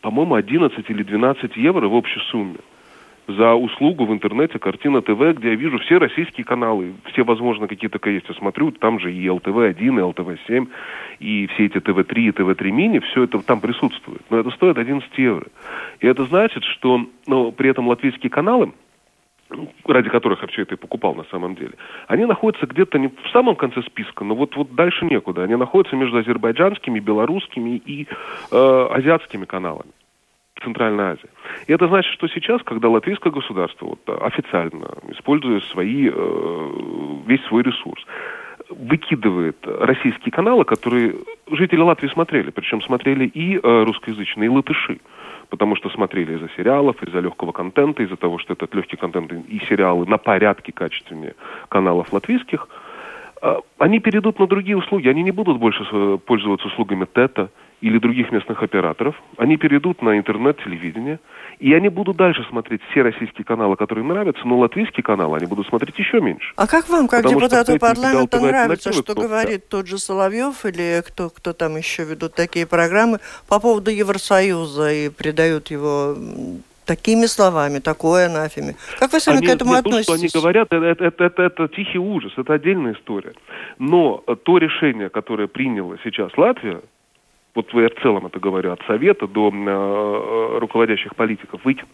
[0.00, 2.56] по-моему, 11 или 12 евро в общей сумме
[3.36, 7.90] за услугу в интернете Картина ТВ, где я вижу все российские каналы, все, возможно, какие
[7.90, 8.28] только есть.
[8.28, 10.68] Я смотрю, там же и ЛТВ-1, и ЛТВ-7,
[11.20, 14.22] и все эти ТВ-3 и ТВ-3 мини, все это там присутствует.
[14.30, 15.46] Но это стоит 11 евро.
[16.00, 18.72] И это значит, что ну, при этом латвийские каналы,
[19.86, 21.72] ради которых я все это и покупал на самом деле,
[22.06, 25.42] они находятся где-то не в самом конце списка, но вот, вот дальше некуда.
[25.42, 28.06] Они находятся между азербайджанскими, белорусскими и
[28.50, 29.90] э, азиатскими каналами.
[30.62, 31.28] Центральной Азии.
[31.66, 36.70] И это значит, что сейчас, когда латвийское государство вот, официально, используя свои, э,
[37.26, 38.04] весь свой ресурс,
[38.70, 41.16] выкидывает российские каналы, которые
[41.50, 45.00] жители Латвии смотрели, причем смотрели и э, русскоязычные, и латыши,
[45.48, 49.60] потому что смотрели из-за сериалов, из-за легкого контента, из-за того, что этот легкий контент и
[49.68, 51.34] сериалы на порядке качественнее
[51.68, 52.68] каналов латвийских,
[53.42, 57.98] э, они перейдут на другие услуги, они не будут больше э, пользоваться услугами ТЭТа, или
[57.98, 61.18] других местных операторов, они перейдут на интернет-телевидение,
[61.58, 65.46] и они будут дальше смотреть все российские каналы, которые им нравятся, но латвийские каналы они
[65.46, 66.52] будут смотреть еще меньше.
[66.56, 71.30] А как вам, как Потому депутату парламента, нравится, что говорит тот же Соловьев или кто,
[71.30, 76.16] кто там еще ведут такие программы по поводу Евросоюза и придают его
[76.84, 78.74] такими словами, такое анафеме.
[78.98, 80.06] Как вы сами они, к этому нет, относитесь?
[80.06, 83.32] То, что они говорят, это, это, это, это, это тихий ужас, это отдельная история.
[83.78, 86.80] Но то решение, которое приняла сейчас Латвия,
[87.54, 91.90] вот я в целом это говорю, от совета до э, руководящих политиков, выкинуть,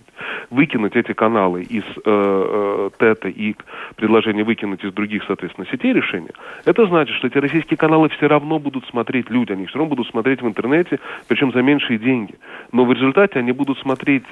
[0.50, 3.54] выкинуть эти каналы из э, э, ТЭТа и
[3.96, 6.32] предложение выкинуть из других, соответственно, сетей решения,
[6.64, 10.10] это значит, что эти российские каналы все равно будут смотреть люди, они все равно будут
[10.10, 12.34] смотреть в интернете, причем за меньшие деньги.
[12.72, 14.24] Но в результате они будут смотреть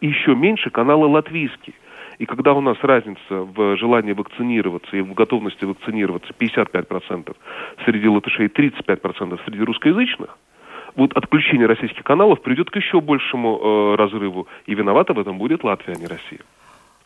[0.00, 1.74] еще меньше каналы латвийские.
[2.18, 7.34] И когда у нас разница в желании вакцинироваться и в готовности вакцинироваться 55%
[7.86, 10.36] среди латышей и 35% среди русскоязычных,
[10.96, 14.46] вот отключение российских каналов приведет к еще большему э, разрыву.
[14.66, 16.40] И виновата в этом будет Латвия, а не Россия.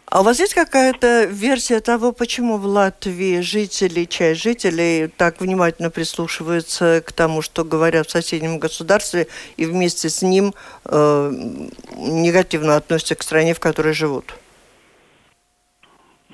[0.07, 5.91] А у вас есть какая-то версия того, почему в Латвии жители, часть жителей так внимательно
[5.91, 10.53] прислушиваются к тому, что говорят в соседнем государстве, и вместе с ним
[10.85, 11.31] э,
[11.97, 14.35] негативно относятся к стране, в которой живут?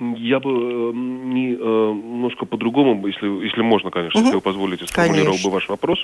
[0.01, 4.27] Я бы э, не, э, немножко по-другому, если, если можно, конечно, угу.
[4.27, 5.99] если вы позволите, сформулировал бы ваш вопрос.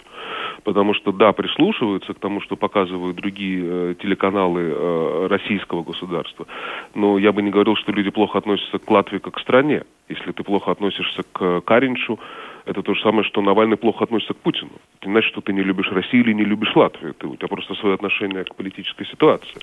[0.66, 6.48] Потому что, да, прислушиваются к тому, что показывают другие э, телеканалы э, российского государства.
[6.92, 9.84] Но я бы не говорил, что люди плохо относятся к Латвии как к стране.
[10.08, 12.18] Если ты плохо относишься к Каринчу,
[12.66, 14.72] Это то же самое, что Навальный плохо относится к Путину.
[14.98, 17.14] Это не значит, что ты не любишь Россию или не любишь Латвию.
[17.14, 19.62] Ты, у тебя просто свое отношение к политической ситуации.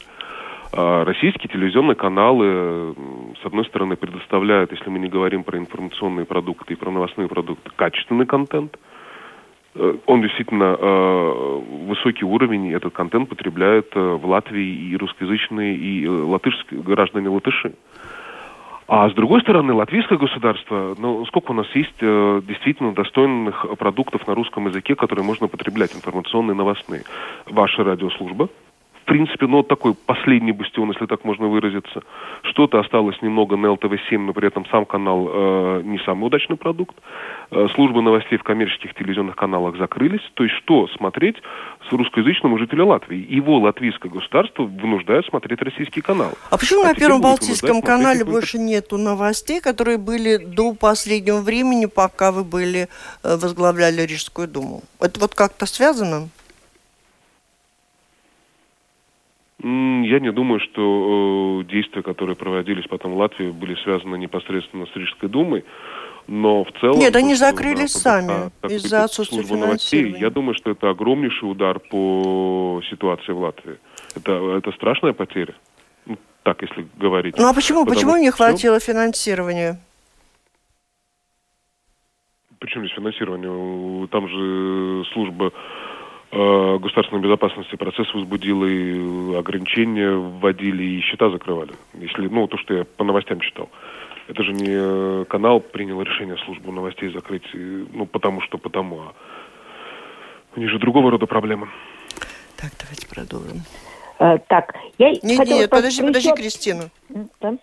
[0.71, 2.95] А российские телевизионные каналы,
[3.41, 7.71] с одной стороны, предоставляют, если мы не говорим про информационные продукты и про новостные продукты,
[7.75, 8.79] качественный контент.
[9.75, 16.07] Э, он действительно э, высокий уровень, этот контент потребляют э, в Латвии и русскоязычные, и
[16.07, 17.73] латышские граждане латыши.
[18.87, 24.27] А с другой стороны, латвийское государство, ну, сколько у нас есть э, действительно достойных продуктов
[24.27, 27.03] на русском языке, которые можно потреблять, информационные, новостные.
[27.47, 28.49] Ваша радиослужба,
[29.03, 32.03] в принципе, ну, вот такой последний бастион, если так можно выразиться.
[32.43, 36.95] Что-то осталось немного на ЛТВ-7, но при этом сам канал э, не самый удачный продукт.
[37.51, 40.21] Э, службы новостей в коммерческих телевизионных каналах закрылись.
[40.35, 41.35] То есть что смотреть
[41.89, 43.27] с русскоязычным жителем Латвии?
[43.29, 46.31] Его латвийское государство вынуждает смотреть российский канал.
[46.49, 51.87] А почему а на Первом Балтийском канале больше нету новостей, которые были до последнего времени,
[51.87, 52.87] пока вы были,
[53.23, 54.81] э, возглавляли Рижскую думу?
[55.01, 56.29] Это вот как-то связано?
[59.63, 64.95] Я не думаю, что э, действия, которые проводились потом в Латвии, были связаны непосредственно с
[64.95, 65.63] Рижской думой.
[66.27, 66.99] Но в целом...
[66.99, 70.19] Нет, они закрылись сами из-за отсутствия финансирования.
[70.19, 73.77] Я думаю, что это огромнейший удар по ситуации в Латвии.
[74.15, 75.55] Это, это страшная потеря.
[76.05, 77.37] Ну, так, если говорить.
[77.37, 79.79] Ну а почему, почему не хватило финансирования?
[82.59, 84.07] Почему здесь финансирование?
[84.07, 85.53] Там же служба
[86.33, 91.73] государственной безопасности процесс возбудил, и ограничения вводили, и счета закрывали.
[91.93, 93.69] Если, ну, то, что я по новостям читал.
[94.27, 99.13] Это же не канал принял решение службу новостей закрыть, ну, потому что потому, а
[100.55, 101.67] у них же другого рода проблемы.
[102.57, 103.61] Так, давайте продолжим.
[104.19, 106.89] Э, так, я Нет, нет, подожди, подожди, Кристина.
[107.41, 107.57] Да?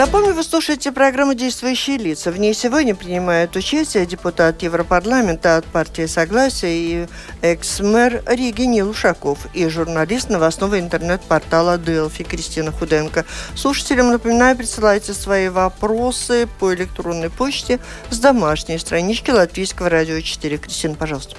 [0.00, 2.30] Напомню, вы слушаете программу «Действующие лица».
[2.30, 7.06] В ней сегодня принимают участие депутат Европарламента от партии Согласия и
[7.42, 13.26] экс-мэр Риги Нил Ушаков и журналист новостного интернет-портала Делфи Кристина Худенко.
[13.54, 20.56] Слушателям, напоминаю, присылайте свои вопросы по электронной почте с домашней странички Латвийского радио 4.
[20.56, 21.36] Кристина, пожалуйста.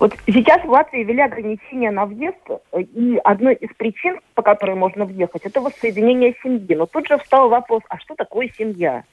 [0.00, 2.38] Вот сейчас в Латвии ввели ограничения на въезд,
[2.72, 6.74] и одной из причин, по которой можно въехать, это воссоединение семьи.
[6.74, 9.04] Но тут же встал вопрос, а что такое семья?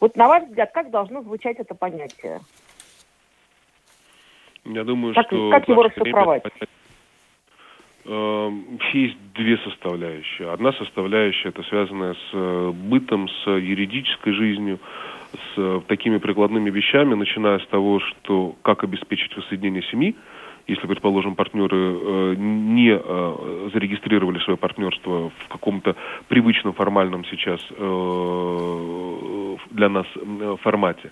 [0.00, 2.40] Вот на ваш взгляд, как должно звучать это понятие?
[4.64, 5.50] Я думаю, как, что...
[5.50, 6.42] Как его расшифровать?
[8.06, 10.50] Эм, есть две составляющие.
[10.50, 14.78] Одна составляющая это связанная с э, бытом, с юридической жизнью,
[15.36, 20.16] с э, такими прикладными вещами, начиная с того, что как обеспечить воссоединение семьи,
[20.66, 25.94] если, предположим, партнеры э, не э, зарегистрировали свое партнерство в каком-то
[26.28, 27.60] привычном формальном сейчас
[29.70, 30.06] для нас
[30.62, 31.10] формате,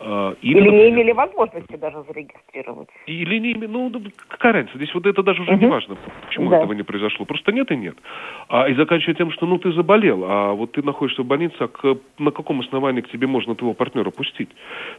[0.00, 2.88] или, Или не имели возможности даже зарегистрировать.
[3.06, 3.92] Или не имели, ну,
[4.28, 5.60] какая разница, здесь вот это даже уже uh-huh.
[5.60, 6.58] не важно, почему да.
[6.58, 7.96] этого не произошло, просто нет и нет.
[8.48, 11.68] А, и заканчивая тем, что, ну, ты заболел, а вот ты находишься в больнице, а
[11.68, 14.50] к, на каком основании к тебе можно твоего партнера пустить?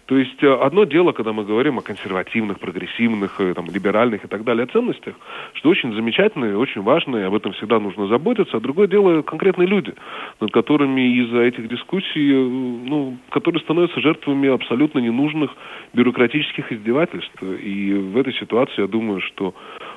[0.06, 4.28] То есть э, одно дело, когда мы говорим о консервативных, прогрессивных, э, там, либеральных и
[4.28, 5.16] так далее ценностях,
[5.54, 9.22] что очень замечательно и очень важно, и об этом всегда нужно заботиться, а другое дело
[9.22, 9.94] конкретные люди,
[10.40, 15.52] над которыми из-за этих дискуссий, э, ну, которые становятся жертвами абсолютно абсолютно ненужных
[15.94, 17.42] бюрократических издевательств.
[17.42, 19.54] И в этой ситуации я думаю, что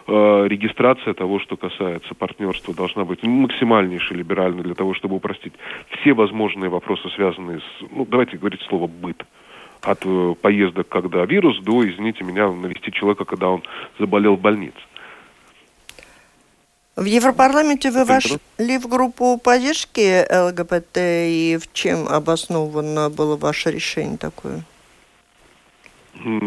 [0.06, 5.52] э, регистрация того, что касается партнерства, должна быть максимальнейше либеральной для того, чтобы упростить
[6.00, 9.24] все возможные вопросы, связанные с, ну, давайте говорить слово «быт»
[9.82, 13.62] от э, поездок, когда вирус, до, извините меня, навести человека, когда он
[13.98, 14.78] заболел в больнице.
[16.98, 24.18] В Европарламенте вы вошли в группу поддержки ЛГБТ, и в чем обосновано было ваше решение
[24.18, 24.64] такое?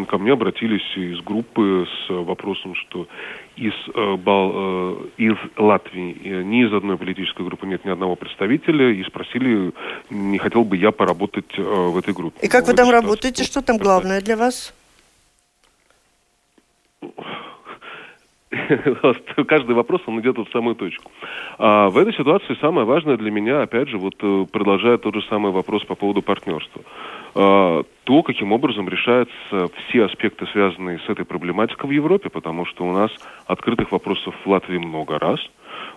[0.07, 3.07] Ко мне обратились из группы с вопросом, что
[3.55, 8.15] из, э, Бал, э, из Латвии э, ни из одной политической группы нет ни одного
[8.15, 9.71] представителя, и спросили,
[10.09, 12.39] не хотел бы я поработать в этой группе.
[12.45, 13.43] И как вы там работаете?
[13.43, 14.73] Что там главное для вас?
[19.47, 21.11] каждый вопрос, он идет в самую точку.
[21.57, 24.17] А в этой ситуации самое важное для меня, опять же, вот
[24.51, 26.81] продолжая тот же самый вопрос по поводу партнерства.
[27.33, 32.83] А, то, каким образом решаются все аспекты, связанные с этой проблематикой в Европе, потому что
[32.85, 33.11] у нас
[33.45, 35.39] открытых вопросов в Латвии много раз.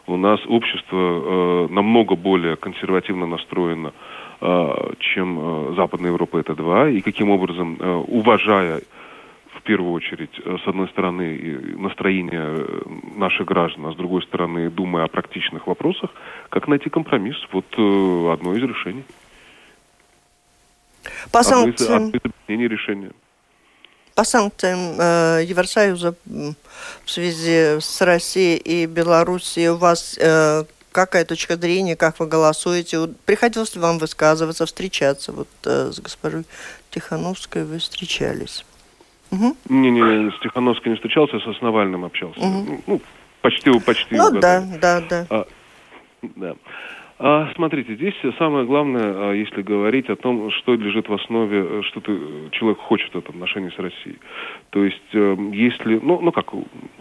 [0.07, 3.93] У нас общество э, намного более консервативно настроено,
[4.41, 6.89] э, чем э, Западная Европа, это два.
[6.89, 8.81] И каким образом, э, уважая
[9.65, 12.83] первую очередь, э, с одной стороны, настроение э,
[13.17, 16.11] наших граждан, а с другой стороны, думая о практичных вопросах,
[16.51, 17.37] как найти компромисс.
[17.53, 19.05] Вот э, одно из решений.
[21.33, 22.07] По санкциям...
[22.07, 23.11] Одно из, одно из решения.
[24.15, 31.57] По санкциям э, Евросоюза в связи с Россией и Белоруссией у вас э, какая точка
[31.57, 33.09] зрения, как вы голосуете?
[33.27, 35.33] Приходилось ли вам высказываться, встречаться?
[35.33, 36.45] Вот э, с госпожой
[36.91, 38.65] Тихановской вы встречались.
[39.35, 39.57] Угу.
[39.69, 42.41] Не-не, с Тихановской не встречался, с Навальным общался.
[42.41, 42.83] Угу.
[42.87, 43.01] Ну,
[43.41, 44.17] почти, почти.
[44.17, 45.27] Ну да, да, да.
[45.31, 45.47] А,
[46.23, 46.55] да.
[47.17, 51.83] А, смотрите, здесь самое главное, а, если говорить о том, что лежит в основе, э,
[51.85, 52.19] что ты,
[52.51, 54.19] человек хочет в этом отношении с Россией.
[54.71, 56.53] То есть, э, если, ну, ну как,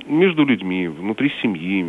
[0.05, 1.83] между людьми, внутри семьи,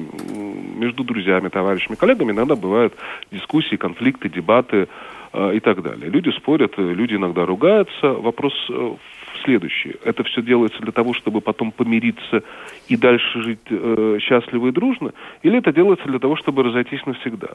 [0.76, 2.94] между друзьями, товарищами, коллегами иногда бывают
[3.30, 4.88] дискуссии, конфликты, дебаты
[5.34, 6.10] э, и так далее.
[6.10, 8.08] Люди спорят, люди иногда ругаются.
[8.14, 8.98] Вопрос в
[9.44, 9.96] следующее.
[10.04, 12.42] Это все делается для того, чтобы потом помириться
[12.88, 15.12] и дальше жить э, счастливо и дружно?
[15.42, 17.50] Или это делается для того, чтобы разойтись навсегда?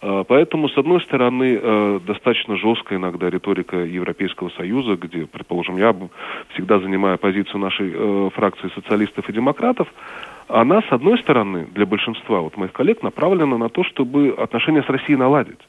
[0.00, 5.96] А, поэтому, с одной стороны, э, достаточно жесткая иногда риторика Европейского Союза, где, предположим, я
[6.52, 9.88] всегда занимаю позицию нашей э, фракции социалистов и демократов,
[10.48, 14.88] она, с одной стороны, для большинства вот моих коллег направлена на то, чтобы отношения с
[14.90, 15.60] Россией наладить.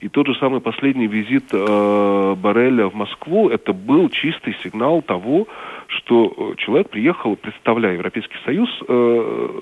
[0.00, 5.46] И тот же самый последний визит э, Барреля в Москву, это был чистый сигнал того,
[5.88, 9.60] что э, человек приехал, представляя Европейский Союз, э,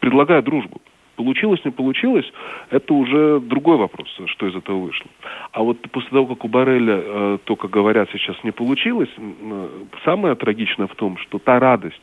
[0.00, 0.80] предлагая дружбу.
[1.16, 2.24] Получилось, не получилось,
[2.70, 5.06] это уже другой вопрос, что из этого вышло.
[5.52, 9.68] А вот после того, как у Барреля, э, только говорят, сейчас не получилось, э,
[10.04, 12.02] самое трагичное в том, что та радость,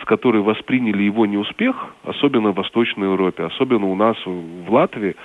[0.00, 5.16] с которой восприняли его неуспех, особенно в Восточной Европе, особенно у нас в Латвии,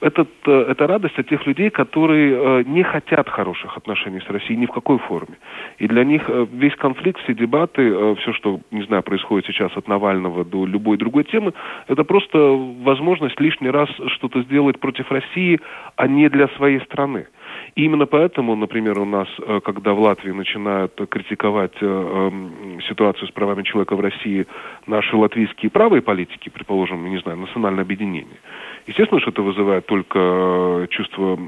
[0.00, 4.58] этот, э, это радость от тех людей, которые э, не хотят хороших отношений с Россией
[4.58, 5.36] ни в какой форме.
[5.78, 9.88] И для них э, весь конфликт, все дебаты, все, что, не знаю, происходит сейчас от
[9.88, 11.52] Навального до любой другой темы,
[11.88, 15.60] это просто возможность лишний раз что-то сделать против России,
[15.96, 17.26] а не для своей страны.
[17.74, 23.28] И именно поэтому, например, у нас, э, когда в Латвии начинают критиковать э, эм, ситуацию
[23.28, 24.46] с правами человека в России
[24.86, 28.38] наши латвийские правые политики, предположим, не знаю, национальное объединение,
[28.86, 31.38] естественно, что это вызывает только э, чувство,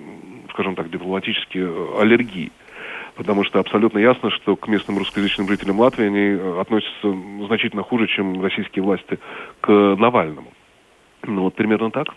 [0.50, 2.50] скажем так, дипломатические аллергии.
[3.14, 7.14] Потому что абсолютно ясно, что к местным русскоязычным жителям Латвии они относятся
[7.46, 9.18] значительно хуже, чем российские власти
[9.62, 10.52] к Навальному.
[11.22, 12.08] Ну вот примерно так.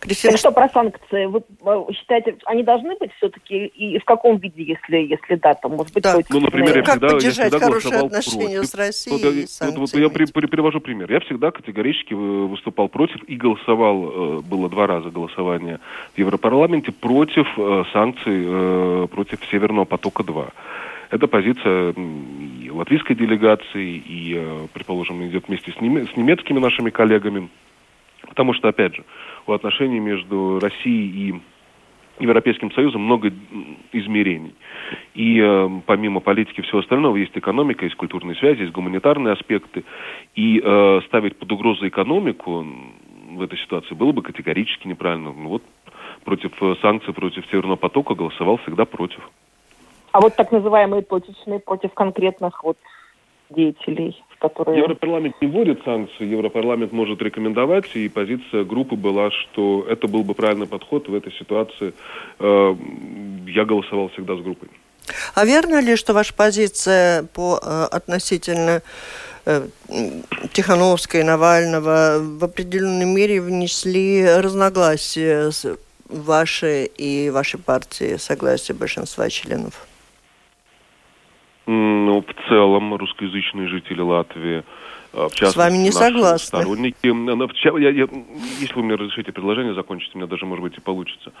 [0.00, 0.32] Кристина...
[0.32, 1.26] Так что про санкции?
[1.26, 1.42] Вы
[1.94, 6.02] считаете, они должны быть все-таки и в каком виде, если, если да, там, может быть,
[6.02, 6.18] да.
[6.28, 8.70] Ну, например, я как всегда, поддержать я всегда хорошие отношения против.
[8.70, 11.10] с Россией вот, и вот, вот, я при, при, привожу пример.
[11.10, 15.80] Я всегда категорически выступал против и голосовал, э, было два раза голосование
[16.14, 20.52] в Европарламенте против э, санкций э, против Северного потока-2.
[21.10, 21.94] Это позиция
[22.60, 27.48] и латвийской делегации, и, предположим, идет вместе с, с немецкими нашими коллегами.
[28.26, 29.04] Потому что, опять же,
[29.46, 31.40] у отношений между Россией и
[32.18, 33.30] Европейским Союзом много
[33.92, 34.54] измерений.
[35.14, 39.84] И э, помимо политики всего остального есть экономика, есть культурные связи, есть гуманитарные аспекты.
[40.34, 42.66] И э, ставить под угрозу экономику
[43.32, 45.32] в этой ситуации было бы категорически неправильно.
[45.32, 45.62] Ну, вот
[46.24, 49.20] против э, санкций, против Северного потока голосовал всегда против.
[50.12, 52.78] А вот так называемые точечные против конкретных вот
[53.50, 54.78] деятелей которые...
[54.78, 60.34] Европарламент не вводит санкции, Европарламент может рекомендовать, и позиция группы была, что это был бы
[60.34, 61.94] правильный подход в этой ситуации.
[62.38, 62.74] Э,
[63.46, 64.68] я голосовал всегда с группой.
[65.34, 68.82] А верно ли, что ваша позиция по э, относительно
[69.46, 69.66] э,
[70.52, 75.78] Тихановской, Навального в определенной мере внесли разногласия с
[76.08, 79.85] вашей и вашей партии, согласие большинства членов?
[81.66, 84.62] Ну, в целом, русскоязычные жители Латвии,
[85.12, 86.60] а, в частности, С вами не согласны.
[86.60, 86.96] Сторонники,
[87.64, 88.08] я, я,
[88.60, 91.32] если вы мне разрешите предложение закончить, у меня даже, может быть, и получится.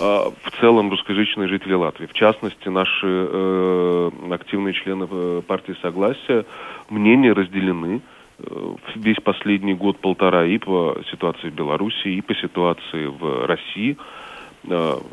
[0.00, 6.44] А, в целом, русскоязычные жители Латвии, в частности, наши э, активные члены э, партии Согласия,
[6.88, 8.00] мнения разделены
[8.38, 14.27] э, весь последний год-полтора и по ситуации в Беларуси, и по ситуации в России– Э,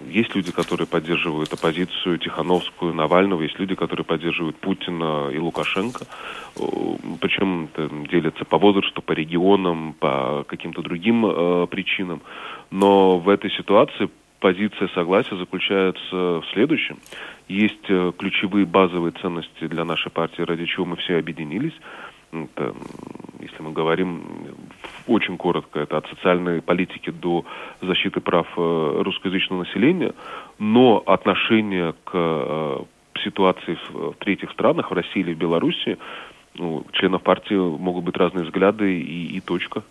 [0.09, 6.05] есть люди, которые поддерживают оппозицию Тихановскую, Навального, есть люди, которые поддерживают Путина и Лукашенко.
[6.57, 6.61] Э,
[7.21, 7.69] Причем
[8.09, 12.21] делятся по возрасту, по регионам, по каким-то другим э, причинам.
[12.71, 16.97] Но в этой ситуации позиция согласия заключается в следующем.
[17.47, 21.73] Есть э, ключевые базовые ценности для нашей партии, ради чего мы все объединились.
[22.31, 22.75] Это,
[23.39, 24.23] если мы говорим
[25.07, 27.45] очень коротко, это от социальной политики до
[27.81, 30.13] защиты прав э, русскоязычного населения,
[30.59, 32.77] но отношение к э,
[33.23, 35.97] ситуации в, в третьих странах, в России или в Беларуси,
[36.55, 39.83] ну, членов партии могут быть разные взгляды и, и точка.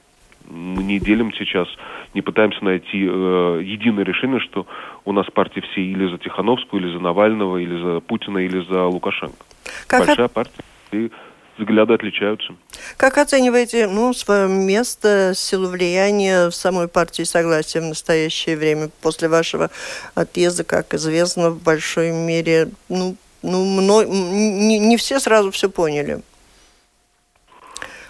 [0.49, 1.69] Мы не делим сейчас,
[2.13, 4.67] не пытаемся найти э, единое решение, что
[5.05, 8.85] у нас партии все или за Тихановскую, или за Навального, или за Путина, или за
[8.85, 9.45] Лукашенко.
[9.87, 10.33] Как Большая от...
[10.33, 10.63] партия,
[10.93, 11.11] и
[11.59, 12.55] взгляды отличаются.
[12.97, 18.91] Как оцениваете ну, свое место, силу влияния в самой партии Согласия в настоящее время?
[19.03, 19.71] После вашего
[20.15, 24.03] отъезда, как известно, в большой мере, ну, ну мно...
[24.03, 26.23] не, не все сразу все поняли.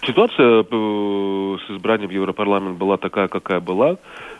[0.05, 3.97] Ситуация э, с избранием в Европарламент была такая, какая была.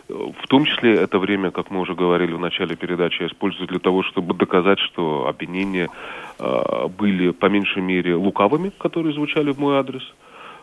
[0.07, 3.79] В том числе это время, как мы уже говорили в начале передачи, я использую для
[3.79, 5.89] того, чтобы доказать, что обвинения
[6.37, 10.03] э, были по меньшей мере лукавыми, которые звучали в мой адрес.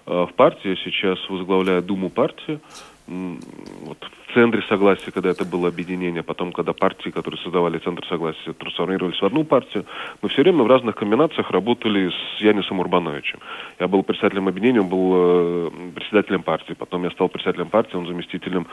[0.06, 2.60] Э, в партии сейчас возглавляю Думу партии.
[3.06, 3.98] Вот
[4.28, 9.20] в центре согласия, когда это было объединение, потом, когда партии, которые создавали центр согласия, трансформировались
[9.20, 9.84] в одну партию,
[10.22, 13.40] мы все время в разных комбинациях работали с Янисом Урбановичем.
[13.80, 18.06] Я был председателем объединения, он был э, председателем партии, потом я стал председателем партии, он
[18.06, 18.66] заместителем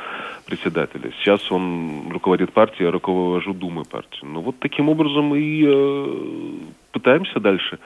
[0.45, 1.11] председателя.
[1.19, 4.19] Сейчас он руководит партией, я руковожу Думой партии.
[4.21, 6.15] Ну вот таким образом и э,
[6.91, 7.79] пытаемся дальше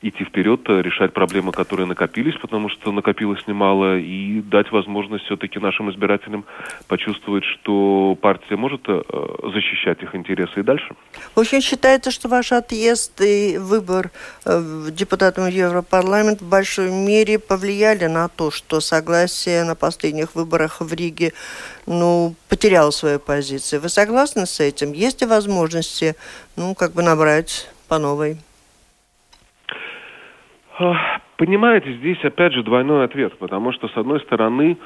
[0.00, 5.58] идти вперед, э, решать проблемы, которые накопились, потому что накопилось немало, и дать возможность все-таки
[5.58, 6.44] нашим избирателям
[6.86, 9.02] почувствовать, что партия может э,
[9.54, 10.94] защищать их интересы и дальше.
[11.34, 14.10] В общем, считается, что ваш отъезд и выбор
[14.44, 20.92] э, депутатом Европарламент в большой мере повлияли на то, что согласие на последних выборах в
[20.92, 21.32] Риге
[21.86, 23.80] ну, потеряло свою позицию.
[23.80, 24.92] Вы согласны с этим?
[24.92, 26.14] Есть ли возможности,
[26.56, 28.38] ну, как бы набрать по новой?
[31.36, 34.76] Понимаете, здесь опять же двойной ответ, потому что, с одной стороны,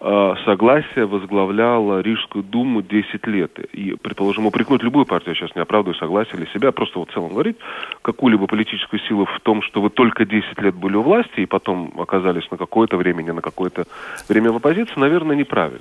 [0.00, 3.58] э, согласие возглавляло Рижскую думу 10 лет.
[3.72, 7.14] И, предположим, упрекнуть любую партию, я сейчас не оправдываю согласие или себя, просто вот в
[7.14, 7.56] целом говорить,
[8.02, 11.92] какую-либо политическую силу в том, что вы только 10 лет были у власти и потом
[11.98, 13.84] оказались на какое-то время, не на какое-то
[14.28, 15.80] время в оппозиции, наверное, неправильно.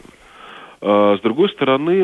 [0.82, 2.04] Э, с другой стороны,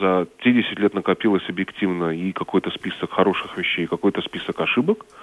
[0.00, 5.04] за те 10 лет накопилось объективно и какой-то список хороших вещей, и какой-то список ошибок–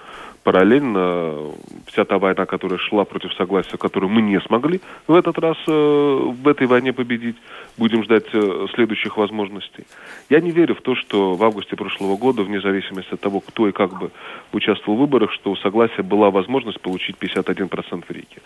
[0.43, 1.51] параллельно
[1.85, 5.71] вся та война, которая шла против согласия, которую мы не смогли в этот раз э,
[5.71, 7.35] в этой войне победить,
[7.77, 9.85] будем ждать э, следующих возможностей.
[10.29, 13.67] Я не верю в то, что в августе прошлого года, вне зависимости от того, кто
[13.67, 14.11] и как бы
[14.51, 18.41] участвовал в выборах, что у согласия была возможность получить 51% в Риге.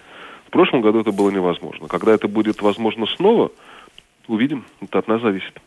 [0.48, 1.88] В прошлом году это было невозможно.
[1.88, 3.52] Когда это будет возможно снова,
[4.28, 4.66] увидим.
[4.82, 5.60] Это от нас зависит.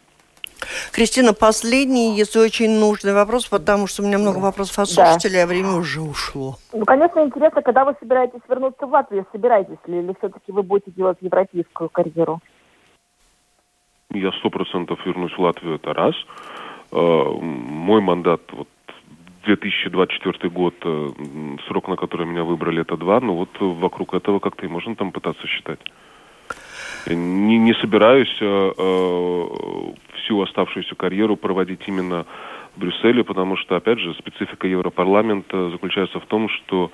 [0.92, 5.42] Кристина, последний, если очень нужный вопрос, потому что у меня много вопросов от слушателей, да.
[5.44, 6.56] а время уже ушло.
[6.72, 10.90] Ну, конечно, интересно, когда вы собираетесь вернуться в Латвию, собираетесь ли, или все-таки вы будете
[10.90, 12.40] делать европейскую карьеру?
[14.12, 16.14] Я сто процентов вернусь в Латвию, это раз.
[16.92, 18.68] Э, мой мандат, вот
[19.44, 21.08] 2024 год, э,
[21.66, 25.12] срок, на который меня выбрали, это два, но вот вокруг этого как-то и можно там
[25.12, 25.80] пытаться считать.
[27.14, 29.44] Не, не собираюсь э, э,
[30.16, 32.26] всю оставшуюся карьеру проводить именно
[32.76, 36.90] в Брюсселе, потому что, опять же, специфика Европарламента заключается в том, что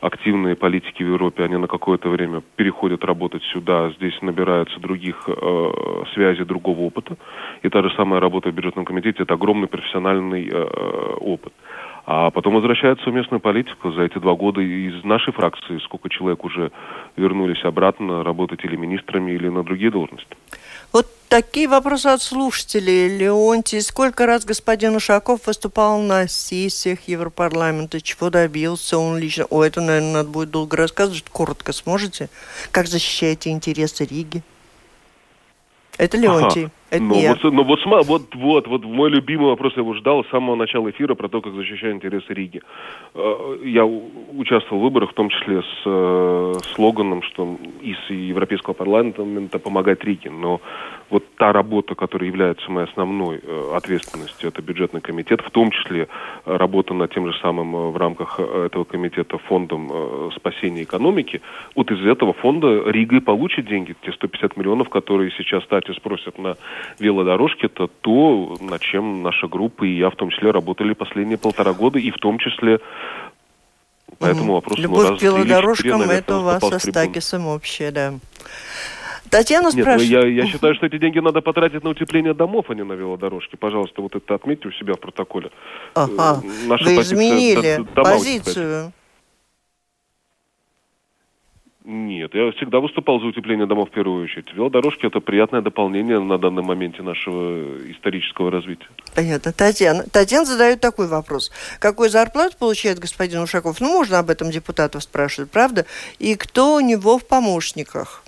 [0.00, 6.02] активные политики в Европе, они на какое-то время переходят работать сюда, здесь набираются других э,
[6.14, 7.16] связей, другого опыта.
[7.62, 10.64] И та же самая работа в бюджетном комитете– это огромный профессиональный э,
[11.20, 11.52] опыт.
[12.10, 13.92] А потом возвращаются в местную политику.
[13.92, 16.72] За эти два года из нашей фракции сколько человек уже
[17.16, 20.34] вернулись обратно работать или министрами, или на другие должности.
[20.90, 23.18] Вот такие вопросы от слушателей.
[23.18, 28.00] Леонтий, сколько раз господин Ушаков выступал на сессиях Европарламента?
[28.00, 29.44] Чего добился он лично?
[29.50, 31.24] О, это, наверное, надо будет долго рассказывать.
[31.30, 32.30] Коротко сможете?
[32.70, 34.42] Как защищаете интересы Риги?
[35.98, 36.62] Это Леонтий.
[36.62, 36.72] Ага.
[36.90, 37.38] Это ну, нет.
[37.42, 40.88] Вот, ну вот, вот, вот, вот мой любимый вопрос, я его ждал с самого начала
[40.90, 42.62] эфира про то, как защищать интересы Риги.
[43.14, 49.22] Э, я участвовал в выборах, в том числе с э, слоганом, что из Европейского парламента
[49.58, 50.30] помогать Риге.
[50.30, 50.62] Но
[51.10, 56.08] вот та работа, которая является моей основной э, ответственностью, это бюджетный комитет, в том числе
[56.46, 61.42] работа над тем же самым в рамках этого комитета фондом спасения экономики,
[61.76, 66.38] вот из этого фонда Рига и получит деньги, те 150 миллионов, которые сейчас Стати спросят
[66.38, 66.56] на
[66.98, 71.72] велодорожки, это то, над чем наша группа и я в том числе работали последние полтора
[71.72, 72.80] года, и в том числе
[74.18, 74.80] по этому вопросу.
[74.80, 78.14] Любовь ну, раз, к велодорожкам– это у вас со Стакисом общее, да.
[79.30, 80.10] Татьяна Нет, ну, спрашивает...
[80.10, 83.56] Я, я считаю, что эти деньги надо потратить на утепление домов, а не на велодорожки.
[83.56, 85.50] Пожалуйста, вот это отметьте у себя в протоколе.
[85.94, 88.92] Ага, э, Наша вы изменили позицию.
[91.90, 94.52] Нет, я всегда выступал за утепление домов в первую очередь.
[94.52, 98.88] Велодорожки– это приятное дополнение на данном моменте нашего исторического развития.
[99.14, 99.54] Понятно.
[99.54, 100.04] Татьяна.
[100.12, 101.50] Татьяна задает такой вопрос.
[101.80, 103.80] Какую зарплату получает господин Ушаков?
[103.80, 105.86] Ну, можно об этом депутатов спрашивать, правда?
[106.18, 108.22] И кто у него в помощниках?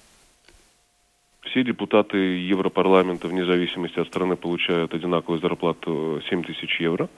[1.42, 7.10] Все депутаты Европарламента, вне зависимости от страны, получают одинаковую зарплату 7 тысяч евро.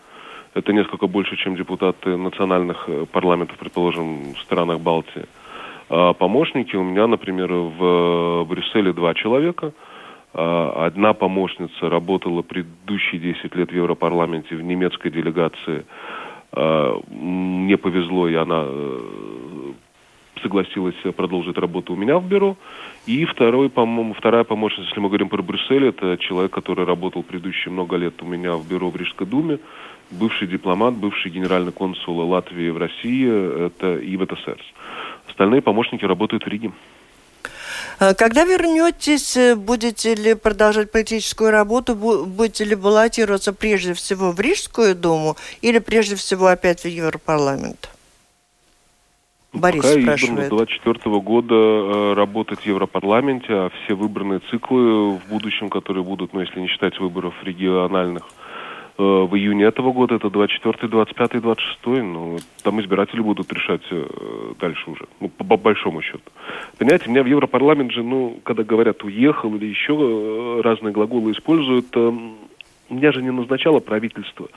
[0.54, 5.24] Это несколько больше, чем депутаты национальных э, парламентов, предположим, в странах Балтии.
[5.94, 9.72] А помощники у меня, например, в Брюсселе два человека.
[10.32, 15.84] А одна помощница работала предыдущие 10 лет в Европарламенте в немецкой делегации.
[16.52, 19.72] А, мне повезло, и она э,
[20.42, 22.56] согласилась продолжить работу у меня в бюро.
[23.04, 27.70] И второй, по-моему, вторая помощница, если мы говорим про Брюссель, это человек, который работал предыдущие
[27.70, 29.58] много лет у меня в бюро в Рижской думе,
[30.10, 34.64] бывший дипломат, бывший генеральный консул Латвии в России, это и в ТСРС.
[35.32, 36.72] Остальные помощники работают в Риге.
[37.98, 44.40] А когда вернетесь, э, будете ли продолжать политическую работу, будете ли баллотироваться прежде всего в
[44.40, 47.88] Рижскую думу или прежде всего опять в Европарламент?
[49.52, 50.46] Ну, Борис Пока спрашивает.
[50.46, 56.34] с 24 года э, работать в Европарламенте, а все выбранные циклы в будущем, которые будут,
[56.34, 58.24] ну, если не считать выборов региональных,
[58.98, 64.90] в июне этого года, это 24, 25, 26, ну, там избиратели будут решать э, дальше
[64.90, 66.30] уже, ну, по, по большому счету.
[66.78, 71.94] Понимаете, меня в Европарламент же, ну, когда говорят «уехал» или еще э, разные глаголы используют,
[72.92, 74.48] меня же не назначало правительство.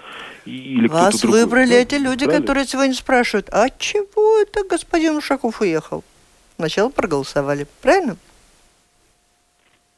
[0.46, 1.44] Или Вас другой.
[1.44, 2.42] выбрали ну, эти люди, правильно?
[2.42, 6.04] которые сегодня спрашивают, а чего это господин Ушаков уехал?
[6.58, 8.18] Сначала проголосовали, правильно?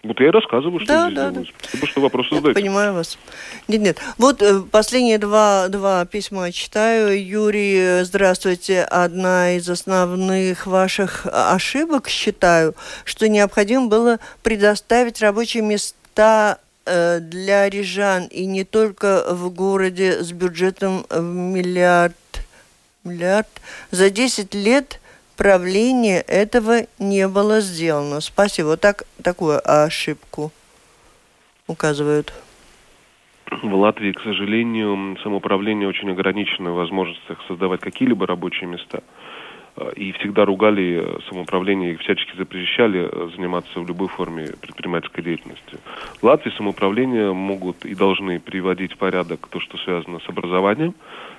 [0.07, 1.49] Вот я и рассказываю, что да, здесь да, делалось.
[1.49, 1.67] Да.
[1.67, 2.61] Спасибо, что вопросы я задаете.
[2.61, 3.17] понимаю вас.
[3.67, 3.97] Нет, нет.
[4.17, 7.21] Вот э, последние два, два письма читаю.
[7.21, 8.83] Юрий, здравствуйте.
[8.83, 18.27] Одна из основных ваших ошибок, считаю, что необходимо было предоставить рабочие места э, для рижан,
[18.27, 22.15] и не только в городе с бюджетом в миллиард,
[23.03, 23.49] миллиард.
[23.91, 25.01] За 10 лет
[25.37, 28.19] правления этого не было сделано.
[28.19, 28.67] Спасибо.
[28.67, 30.51] Вот так, такую ошибку
[31.67, 32.33] указывают.
[33.63, 39.01] В Латвии, к сожалению, самоуправление очень ограничено в возможностях создавать какие-либо рабочие места.
[39.95, 45.77] И всегда ругали самоуправление и всячески запрещали заниматься в любой форме предпринимательской деятельности.
[46.19, 50.95] В Латвии самоуправление могут и должны приводить в порядок то, что связано с образованием,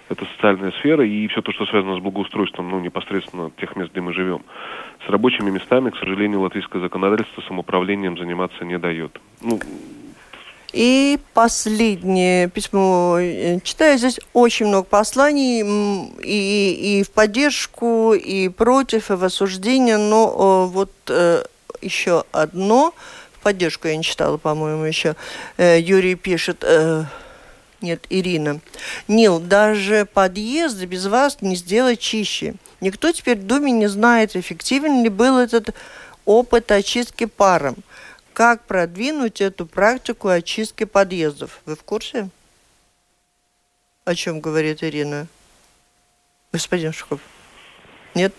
[0.09, 4.01] это социальная сфера и все то, что связано с благоустройством, ну, непосредственно тех мест, где
[4.01, 4.43] мы живем.
[5.07, 9.21] С рабочими местами, к сожалению, латвийское законодательство самоуправлением заниматься не дает.
[9.41, 9.59] Ну,
[10.73, 13.17] и последнее письмо.
[13.19, 15.63] Э, читаю здесь очень много посланий
[16.23, 21.45] и, и в поддержку, и против, и в осуждение, но вот э,
[21.81, 22.93] еще одно.
[23.33, 25.17] В поддержку я не читала, по-моему, еще.
[25.57, 26.65] Э, Юрий пишет...
[27.81, 28.61] Нет, Ирина.
[29.07, 32.55] Нил, даже подъезд без вас не сделать чище.
[32.81, 35.75] Никто теперь в Думе не знает, эффективен ли был этот
[36.25, 37.77] опыт очистки паром.
[38.33, 41.61] Как продвинуть эту практику очистки подъездов?
[41.67, 42.29] Вы в курсе?
[44.05, 45.27] О чем говорит Ирина?
[46.53, 47.21] Господин Шухов?
[48.15, 48.33] Нет?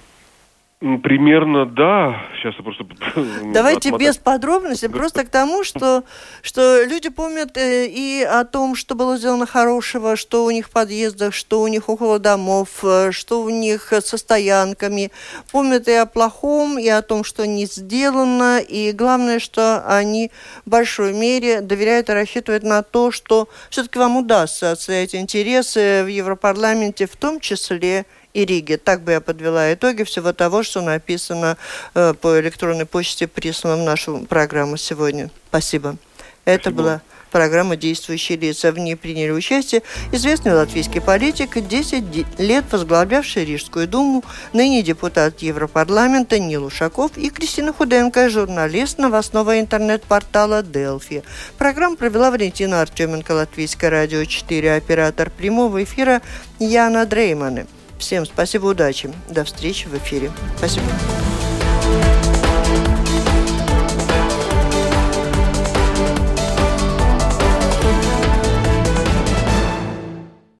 [0.80, 2.22] Примерно, да.
[2.38, 2.86] Сейчас я просто...
[3.54, 6.06] Давайте без подробностей, просто к тому, что,
[6.42, 10.72] что люди помнят э, и о том, что было сделано хорошего, что у них в
[10.72, 15.12] подъездах, что у них около домов, э, что у них со стоянками.
[15.52, 18.60] Помнят и о плохом, и о том, что не сделано.
[18.60, 20.32] И главное, что они
[20.66, 26.08] в большой мере доверяют и рассчитывают на то, что все-таки вам удастся отстоять интересы в
[26.08, 28.78] Европарламенте, в том числе и Риге.
[28.78, 31.58] Так бы я подвела итоги всего того, что написано
[31.96, 35.30] э, по электронной почте, прислано в нашу программу сегодня.
[35.50, 35.98] Спасибо.
[36.46, 36.82] Это Спасибо.
[36.82, 37.02] была
[37.32, 38.72] программа «Действующие лица».
[38.72, 44.24] В ней приняли участие известный латвийский политик, 10 лет возглавлявший Рижскую думу,
[44.54, 51.24] ныне депутат Европарламента Нил Ушаков и Кристина Худенко, журналист новостного интернет-портала «Делфи».
[51.58, 56.22] Программу провела Валентина Артеменко, Латвийское радио 4, оператор прямого эфира
[56.60, 57.68] Яна Дрейманы.
[58.00, 59.14] Всем спасибо, удачи.
[59.30, 60.32] До встречи в эфире.
[60.58, 60.88] Спасибо.